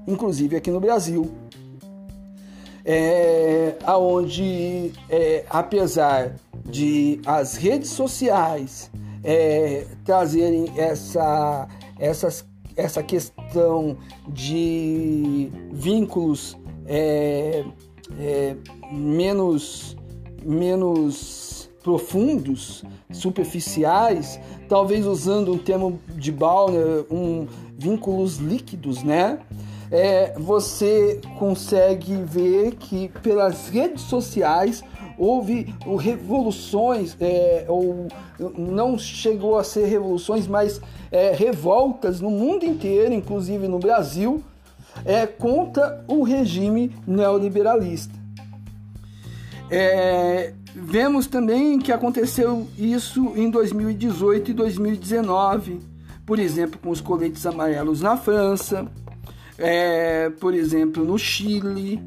inclusive 0.07 0.55
aqui 0.55 0.71
no 0.71 0.81
Brasil. 0.81 1.33
É, 2.85 3.77
aonde 3.85 4.93
é, 5.09 5.45
apesar 5.49 6.35
de 6.65 7.21
as 7.25 7.55
redes 7.55 7.91
sociais 7.91 8.91
é, 9.23 9.87
trazerem 10.05 10.73
essa, 10.77 11.69
essas, 11.99 12.45
essa 12.81 13.03
questão 13.03 13.97
de 14.29 15.51
vínculos 15.73 16.57
é, 16.87 17.65
é, 18.19 18.57
menos, 18.91 19.97
menos 20.45 21.71
profundos, 21.83 22.85
superficiais, 23.13 24.39
talvez 24.69 25.07
usando 25.07 25.53
um 25.53 25.59
termo 25.59 25.99
de 26.15 26.31
Bauer, 26.31 27.07
um 27.11 27.47
vínculos 27.77 28.37
líquidos, 28.37 29.03
né? 29.03 29.39
É, 29.91 30.35
você 30.39 31.21
consegue 31.39 32.15
ver 32.23 32.77
que 32.77 33.09
pelas 33.23 33.69
redes 33.69 34.03
sociais 34.03 34.85
houve 35.19 35.75
revoluções, 35.99 37.17
é, 37.21 37.65
ou 37.69 38.07
não 38.57 38.97
chegou 38.97 39.59
a 39.59 39.65
ser 39.65 39.87
revoluções, 39.87 40.47
mas 40.47 40.81
é, 41.11 41.33
revoltas 41.33 42.21
no 42.21 42.31
mundo 42.31 42.65
inteiro, 42.65 43.13
inclusive 43.13 43.67
no 43.67 43.79
Brasil, 43.79 44.43
é, 45.05 45.27
contra 45.27 46.05
o 46.07 46.23
regime 46.23 46.95
neoliberalista. 47.07 48.15
É, 49.71 50.53
vemos 50.75 51.27
também 51.27 51.79
que 51.79 51.93
aconteceu 51.93 52.67
isso 52.77 53.33
em 53.37 53.51
2018 53.51 54.51
e 54.51 54.55
2019, 54.55 55.81
por 56.27 56.39
exemplo, 56.39 56.79
com 56.83 56.91
os 56.91 57.01
coletes 57.01 57.47
amarelos 57.47 58.03
na 58.03 58.17
França, 58.17 58.87
é, 59.59 60.31
por 60.31 60.55
exemplo, 60.55 61.05
no 61.05 61.19
Chile, 61.19 62.03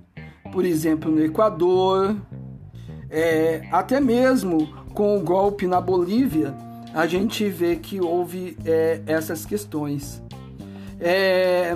por 0.51 0.65
exemplo, 0.65 1.11
no 1.11 1.23
Equador, 1.23 2.15
é, 3.09 3.67
até 3.71 3.99
mesmo 3.99 4.67
com 4.93 5.17
o 5.17 5.21
golpe 5.21 5.67
na 5.67 5.79
Bolívia, 5.79 6.53
a 6.93 7.07
gente 7.07 7.49
vê 7.49 7.75
que 7.75 7.99
houve 7.99 8.55
é, 8.65 9.01
essas 9.07 9.45
questões. 9.45 10.21
É, 10.99 11.75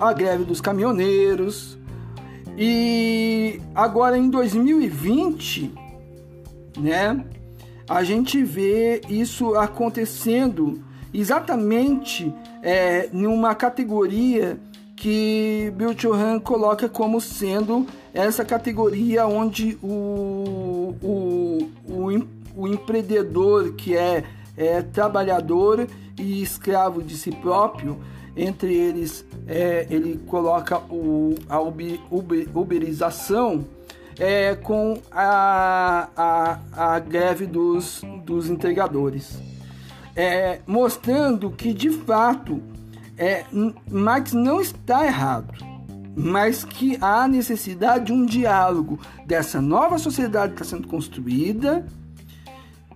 a 0.00 0.12
greve 0.12 0.44
dos 0.44 0.60
caminhoneiros. 0.60 1.78
E 2.56 3.60
agora 3.74 4.16
em 4.16 4.28
2020, 4.28 5.72
né, 6.78 7.24
a 7.88 8.02
gente 8.04 8.42
vê 8.42 9.00
isso 9.08 9.54
acontecendo 9.54 10.82
exatamente 11.12 12.32
é, 12.62 13.08
numa 13.12 13.54
categoria 13.54 14.58
que 14.94 15.72
Bill 15.76 15.98
Churran 15.98 16.38
coloca 16.38 16.88
como 16.88 17.20
sendo 17.20 17.86
essa 18.14 18.44
categoria 18.44 19.26
onde 19.26 19.76
o, 19.82 20.94
o, 21.02 21.70
o, 21.88 22.26
o 22.56 22.66
empreendedor 22.68 23.72
que 23.74 23.96
é, 23.96 24.24
é 24.56 24.82
trabalhador 24.82 25.86
e 26.18 26.42
escravo 26.42 27.02
de 27.02 27.16
si 27.16 27.30
próprio, 27.30 27.98
entre 28.36 28.74
eles 28.74 29.24
é, 29.46 29.86
ele 29.90 30.18
coloca 30.26 30.78
o, 30.78 31.34
a 31.48 31.60
uber, 31.60 31.98
uber, 32.10 32.48
uberização 32.54 33.64
é, 34.18 34.54
com 34.54 34.98
a, 35.10 36.08
a, 36.16 36.94
a 36.94 36.98
greve 36.98 37.46
dos, 37.46 38.02
dos 38.24 38.48
entregadores, 38.48 39.38
é, 40.14 40.60
mostrando 40.66 41.50
que 41.50 41.72
de 41.72 41.90
fato 41.90 42.62
é, 43.16 43.44
Marx 43.90 44.32
não 44.32 44.60
está 44.60 45.04
errado, 45.06 45.52
mas 46.14 46.64
que 46.64 46.98
há 47.00 47.26
necessidade 47.26 48.06
de 48.06 48.12
um 48.12 48.26
diálogo 48.26 48.98
dessa 49.26 49.60
nova 49.60 49.98
sociedade 49.98 50.54
que 50.54 50.62
está 50.62 50.76
sendo 50.76 50.88
construída, 50.88 51.86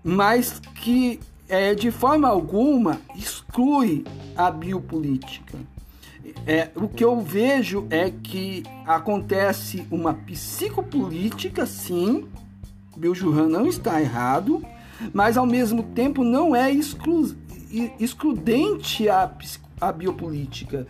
mas 0.07 0.61
que 0.61 1.19
é, 1.49 1.75
de 1.75 1.91
forma 1.91 2.29
alguma 2.29 3.01
exclui 3.17 4.05
a 4.37 4.53
biopolítica. 4.53 5.59
É, 6.47 6.71
o 6.77 6.89
que 6.89 7.05
eu 7.05 7.21
vejo 7.21 7.89
é 7.91 8.09
que 8.09 8.63
acontece 8.87 9.85
uma 9.91 10.15
psicopolítica, 10.15 11.67
sim, 11.67 12.29
Bill 12.97 13.15
Johan 13.15 13.49
não 13.49 13.67
está 13.67 14.01
errado, 14.01 14.65
mas 15.13 15.37
ao 15.37 15.45
mesmo 15.45 15.83
tempo 15.83 16.23
não 16.23 16.55
é 16.55 16.71
exclu 16.71 17.35
excludente 17.99 19.09
a, 19.09 19.29
a 19.81 19.93
biopolítica. 19.93 20.87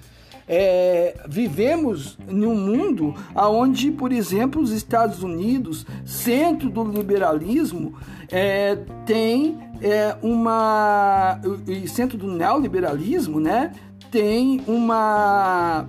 É, 0.49 1.17
vivemos 1.29 2.17
em 2.29 2.47
um 2.47 2.55
mundo 2.55 3.15
onde, 3.35 3.91
por 3.91 4.13
exemplo, 4.13 4.63
os 4.63 4.71
Estados 4.71 5.23
Unidos, 5.23 5.85
centro 6.05 6.71
do 6.71 6.85
liberalismo, 6.85 7.95
é, 8.31 8.79
tem 9.05 9.59
é, 9.83 10.17
uma. 10.23 11.41
E 11.67 11.89
centro 11.89 12.17
do 12.17 12.29
neoliberalismo, 12.29 13.41
né? 13.41 13.73
Tem 14.11 14.63
uma. 14.67 15.87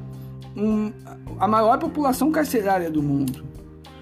Um, 0.55 0.91
a 1.39 1.47
maior 1.47 1.77
população 1.77 2.31
carcerária 2.31 2.89
do 2.89 3.03
mundo. 3.03 3.45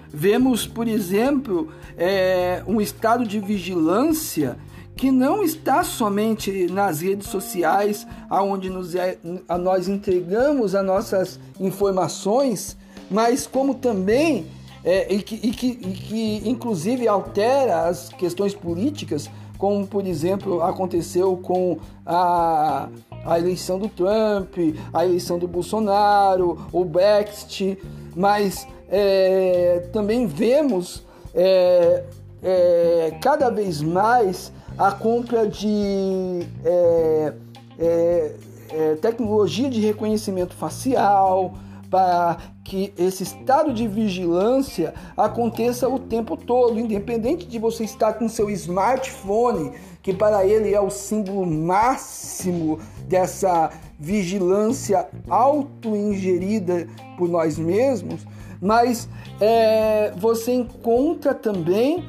Vemos, 0.07 0.65
por 0.65 0.87
exemplo, 0.87 1.67
é, 1.97 2.63
um 2.65 2.79
estado 2.79 3.25
de 3.25 3.39
vigilância 3.41 4.57
que 4.95 5.11
não 5.11 5.43
está 5.43 5.83
somente 5.83 6.67
nas 6.71 7.01
redes 7.01 7.27
sociais, 7.27 8.07
aonde 8.29 8.69
nos 8.69 8.95
é, 8.95 9.17
a 9.47 9.57
nós 9.57 9.87
entregamos 9.87 10.73
as 10.73 10.85
nossas 10.85 11.39
informações, 11.59 12.77
mas 13.11 13.45
como 13.45 13.75
também 13.75 14.45
é, 14.83 15.13
e, 15.13 15.21
que, 15.21 15.35
e, 15.35 15.51
que, 15.51 15.67
e 15.67 15.93
que 15.93 16.49
inclusive 16.49 17.07
altera 17.07 17.87
as 17.87 18.09
questões 18.09 18.53
políticas, 18.53 19.29
como 19.57 19.85
por 19.85 20.05
exemplo 20.05 20.61
aconteceu 20.61 21.35
com 21.37 21.77
a, 22.05 22.87
a 23.25 23.39
eleição 23.39 23.79
do 23.79 23.89
Trump, 23.89 24.55
a 24.93 25.05
eleição 25.05 25.37
do 25.39 25.47
Bolsonaro, 25.47 26.57
o 26.71 26.85
Brexit, 26.85 27.77
mas 28.15 28.67
é, 28.87 29.89
também 29.91 30.27
vemos 30.27 31.03
é, 31.33 32.03
é, 32.43 33.17
cada 33.21 33.49
vez 33.49 33.81
mais 33.81 34.53
a 34.77 34.91
compra 34.91 35.47
de 35.47 36.45
é, 36.63 37.33
é, 37.79 38.35
é, 38.69 38.95
tecnologia 38.95 39.69
de 39.69 39.79
reconhecimento 39.79 40.53
facial 40.53 41.53
para 41.89 42.37
que 42.63 42.91
esse 42.97 43.23
estado 43.23 43.71
de 43.71 43.87
vigilância 43.87 44.93
aconteça 45.15 45.87
o 45.87 45.99
tempo 45.99 46.35
todo, 46.35 46.79
independente 46.79 47.45
de 47.45 47.59
você 47.59 47.83
estar 47.83 48.13
com 48.13 48.27
seu 48.27 48.49
smartphone, 48.49 49.71
que 50.01 50.13
para 50.13 50.45
ele 50.45 50.73
é 50.73 50.81
o 50.81 50.89
símbolo 50.89 51.45
máximo 51.45 52.79
dessa 53.07 53.69
vigilância 53.99 55.07
auto-ingerida 55.29 56.87
por 57.17 57.29
nós 57.29 57.57
mesmos, 57.57 58.25
mas 58.59 59.07
é, 59.39 60.11
você 60.17 60.53
encontra 60.53 61.33
também 61.33 62.03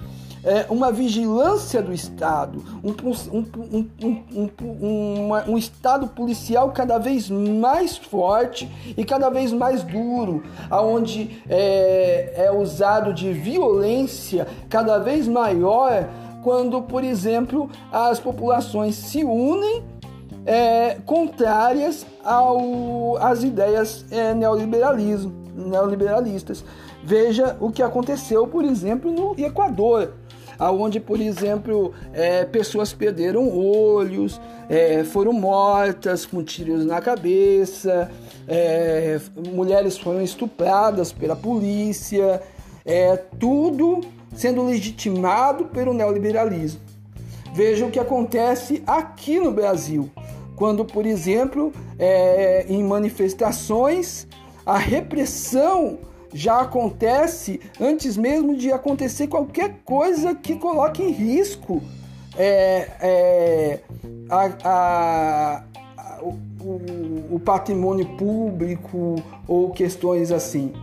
é, 0.46 0.64
uma 0.70 0.92
vigilância 0.92 1.82
do 1.82 1.92
Estado, 1.92 2.62
um, 2.85 2.94
um, 3.37 3.87
um, 4.32 5.32
um, 5.48 5.59
Estado 5.59 6.06
policial 6.06 6.70
cada 6.70 6.98
vez 6.98 7.28
mais 7.28 7.96
forte 7.96 8.70
e 8.96 9.04
cada 9.04 9.28
vez 9.28 9.52
mais 9.52 9.82
duro, 9.82 10.44
aonde 10.70 11.42
é, 11.48 12.44
é 12.46 12.52
usado 12.52 13.12
de 13.12 13.32
violência 13.32 14.46
cada 14.70 14.98
vez 14.98 15.26
maior 15.26 16.09
quando, 16.44 16.80
por 16.80 17.02
exemplo, 17.02 17.68
as 17.90 18.20
populações 18.20 18.94
se 18.94 19.24
unem 19.24 19.82
é, 20.46 20.98
contrárias 21.04 22.06
ao, 22.24 23.16
às 23.16 23.42
ideias 23.42 24.06
é, 24.12 24.32
neoliberalismo, 24.32 25.32
neoliberalistas. 25.56 26.64
Veja 27.02 27.56
o 27.61 27.72
que 27.72 27.82
aconteceu, 27.82 28.46
por 28.46 28.64
exemplo, 28.64 29.11
no 29.11 29.35
Equador 29.37 30.12
aonde, 30.58 31.00
por 31.00 31.20
exemplo, 31.20 31.92
é, 32.12 32.44
pessoas 32.44 32.92
perderam 32.92 33.48
olhos, 33.56 34.40
é, 34.68 35.04
foram 35.04 35.32
mortas 35.32 36.26
com 36.26 36.42
tiros 36.42 36.84
na 36.84 37.00
cabeça, 37.00 38.10
é, 38.48 39.20
mulheres 39.54 39.98
foram 39.98 40.22
estupradas 40.22 41.12
pela 41.12 41.36
polícia, 41.36 42.42
é, 42.84 43.16
tudo 43.38 44.00
sendo 44.34 44.64
legitimado 44.64 45.66
pelo 45.66 45.92
neoliberalismo. 45.92 46.80
Veja 47.54 47.86
o 47.86 47.90
que 47.90 47.98
acontece 47.98 48.82
aqui 48.86 49.40
no 49.40 49.50
Brasil, 49.50 50.10
quando, 50.54 50.84
por 50.84 51.06
exemplo, 51.06 51.72
é, 51.98 52.66
em 52.68 52.82
manifestações, 52.82 54.26
a 54.64 54.76
repressão 54.76 55.98
já 56.37 56.61
acontece 56.61 57.59
antes 57.81 58.14
mesmo 58.14 58.55
de 58.55 58.70
acontecer 58.70 59.27
qualquer 59.27 59.76
coisa 59.87 60.34
que 60.34 60.57
coloque 60.57 61.03
em 61.03 61.11
risco 61.11 61.82
é, 62.37 62.91
é, 63.01 63.80
a, 64.28 65.62
a, 65.97 66.20
o, 66.20 67.37
o, 67.37 67.41
patrimônio 67.41 68.05
público 68.18 69.16
ou 69.49 69.70
questões 69.70 70.30
assim. 70.30 70.74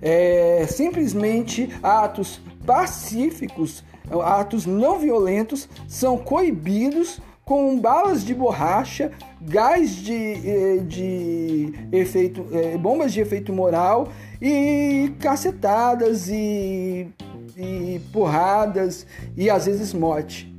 É, 0.00 0.66
simplesmente 0.66 1.68
atos 1.82 2.40
pacíficos, 2.64 3.84
atos 4.24 4.64
não 4.64 4.98
violentos 4.98 5.68
são 5.86 6.16
coibidos 6.16 7.20
com 7.46 7.78
balas 7.78 8.24
de 8.24 8.34
borracha, 8.34 9.12
gás 9.40 9.94
de, 9.94 10.14
eh, 10.14 10.78
de 10.78 11.72
efeito, 11.92 12.44
eh, 12.50 12.76
bombas 12.76 13.12
de 13.12 13.20
efeito 13.20 13.52
moral 13.52 14.08
e 14.40 15.12
cacetadas 15.18 16.28
e 16.28 17.08
e 17.56 18.00
porradas 18.12 19.06
e 19.36 19.48
às 19.48 19.66
vezes 19.66 19.94
morte. 19.94 20.54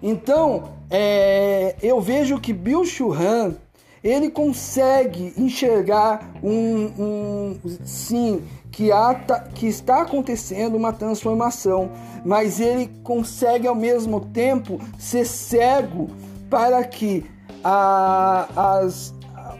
Então, 0.00 0.70
é, 0.88 1.74
eu 1.82 2.00
vejo 2.00 2.40
que 2.40 2.52
Bill 2.52 2.84
Churran 2.84 3.54
ele 4.02 4.30
consegue 4.30 5.34
enxergar 5.36 6.34
um, 6.40 6.84
um 6.96 7.58
sim 7.84 8.44
que, 8.70 8.90
que 9.54 9.66
está 9.66 10.02
acontecendo 10.02 10.76
uma 10.76 10.92
transformação, 10.92 11.90
mas 12.24 12.60
ele 12.60 12.88
consegue 13.02 13.66
ao 13.66 13.74
mesmo 13.74 14.20
tempo 14.20 14.80
ser 14.96 15.26
cego 15.26 16.08
para 16.48 16.84
que 16.84 17.24
a, 17.64 18.76
as, 18.78 19.12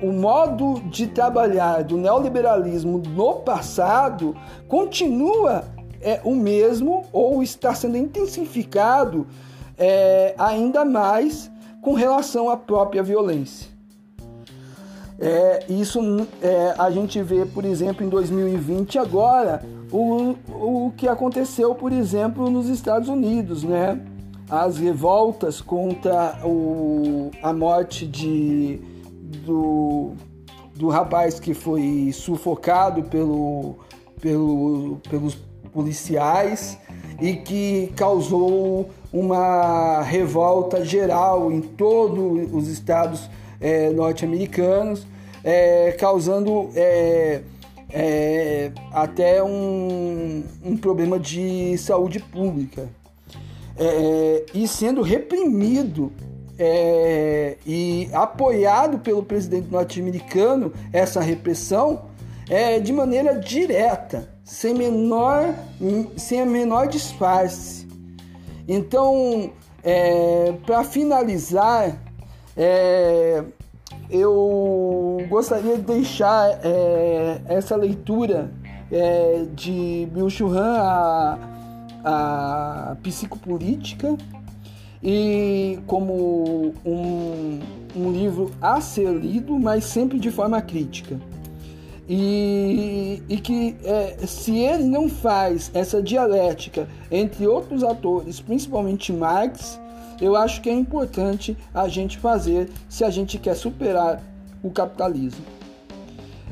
o 0.02 0.12
modo 0.12 0.80
de 0.88 1.06
trabalhar 1.06 1.82
do 1.84 1.96
neoliberalismo 1.96 2.98
no 2.98 3.34
passado 3.36 4.36
continua 4.68 5.64
é, 6.00 6.20
o 6.24 6.34
mesmo 6.34 7.04
ou 7.12 7.42
está 7.42 7.74
sendo 7.74 7.96
intensificado 7.96 9.26
é, 9.76 10.34
ainda 10.38 10.84
mais 10.84 11.50
com 11.80 11.94
relação 11.94 12.50
à 12.50 12.56
própria 12.56 13.02
violência. 13.02 13.68
É, 15.20 15.64
isso 15.68 16.00
é, 16.40 16.74
a 16.78 16.90
gente 16.90 17.20
vê, 17.22 17.44
por 17.44 17.64
exemplo, 17.64 18.06
em 18.06 18.08
2020 18.08 18.98
agora, 18.98 19.62
o, 19.90 20.36
o 20.48 20.92
que 20.96 21.08
aconteceu, 21.08 21.74
por 21.74 21.92
exemplo, 21.92 22.48
nos 22.48 22.68
Estados 22.68 23.08
Unidos, 23.08 23.64
né? 23.64 24.00
As 24.48 24.78
revoltas 24.78 25.60
contra 25.60 26.38
o, 26.44 27.30
a 27.42 27.52
morte 27.52 28.06
de, 28.06 28.80
do, 29.44 30.12
do 30.74 30.88
rapaz 30.88 31.38
que 31.38 31.54
foi 31.54 32.10
sufocado 32.12 33.02
pelo, 33.04 33.76
pelo, 34.20 35.00
pelos 35.08 35.34
policiais 35.72 36.78
e 37.20 37.34
que 37.34 37.92
causou 37.96 38.88
uma 39.12 40.02
revolta 40.02 40.84
geral 40.84 41.50
em 41.52 41.60
todos 41.60 42.52
os 42.52 42.68
estados 42.68 43.28
é, 43.60 43.90
norte-americanos, 43.90 45.06
é, 45.42 45.92
causando 45.92 46.70
é, 46.74 47.42
é, 47.90 48.70
até 48.92 49.42
um, 49.42 50.44
um, 50.64 50.76
problema 50.76 51.18
de 51.18 51.76
saúde 51.78 52.20
pública. 52.20 52.88
É, 53.76 54.44
e 54.54 54.66
sendo 54.66 55.02
reprimido 55.02 56.12
é, 56.58 57.56
e 57.64 58.08
apoiado 58.12 58.98
pelo 58.98 59.22
presidente 59.22 59.70
norte-americano 59.70 60.72
essa 60.92 61.20
repressão 61.20 62.06
é, 62.50 62.80
de 62.80 62.92
maneira 62.92 63.38
direta, 63.38 64.28
sem 64.42 64.74
menor, 64.74 65.54
sem 66.16 66.40
a 66.40 66.46
menor 66.46 66.88
disfarce. 66.88 67.86
Então, 68.66 69.50
é, 69.84 70.54
para 70.66 70.82
finalizar, 70.82 71.96
é, 72.56 73.44
eu 74.10 75.18
gostaria 75.28 75.76
de 75.76 75.82
deixar 75.82 76.58
é, 76.64 77.40
essa 77.46 77.76
leitura 77.76 78.50
é, 78.90 79.44
de 79.54 80.08
Bill 80.12 80.30
Churran, 80.30 80.78
a, 80.78 81.38
a 82.04 82.96
psicopolítica, 83.02 84.16
e 85.02 85.78
como 85.86 86.74
um, 86.84 87.60
um 87.96 88.12
livro 88.12 88.50
a 88.60 88.80
ser 88.80 89.12
lido, 89.12 89.58
mas 89.58 89.84
sempre 89.84 90.18
de 90.18 90.30
forma 90.30 90.60
crítica. 90.60 91.18
E, 92.08 93.22
e 93.28 93.36
que 93.36 93.76
é, 93.84 94.16
se 94.26 94.56
ele 94.56 94.84
não 94.84 95.10
faz 95.10 95.70
essa 95.74 96.02
dialética 96.02 96.88
entre 97.10 97.46
outros 97.46 97.84
atores, 97.84 98.40
principalmente 98.40 99.12
Marx, 99.12 99.78
eu 100.20 100.34
acho 100.34 100.62
que 100.62 100.70
é 100.70 100.72
importante 100.72 101.56
a 101.72 101.86
gente 101.86 102.18
fazer 102.18 102.70
se 102.88 103.04
a 103.04 103.10
gente 103.10 103.38
quer 103.38 103.54
superar 103.54 104.22
o 104.62 104.70
capitalismo. 104.70 105.44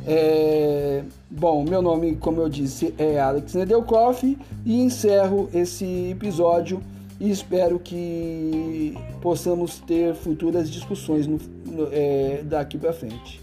É, 0.07 1.03
bom, 1.29 1.65
meu 1.65 1.83
nome, 1.83 2.15
como 2.17 2.41
eu 2.41 2.49
disse, 2.49 2.95
é 2.97 3.19
Alex 3.19 3.55
Nedelkoff 3.55 4.39
e 4.65 4.81
encerro 4.81 5.49
esse 5.53 6.11
episódio 6.11 6.81
e 7.19 7.31
espero 7.31 7.79
que 7.79 8.95
possamos 9.23 9.79
ter 9.81 10.15
futuras 10.15 10.71
discussões 10.71 11.27
no, 11.27 11.39
no, 11.67 11.89
é, 11.91 12.43
daqui 12.45 12.77
para 12.79 12.93
frente. 12.93 13.41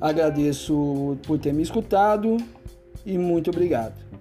Agradeço 0.00 1.16
por 1.26 1.38
ter 1.38 1.52
me 1.52 1.62
escutado 1.62 2.36
e 3.04 3.18
muito 3.18 3.50
obrigado. 3.50 4.11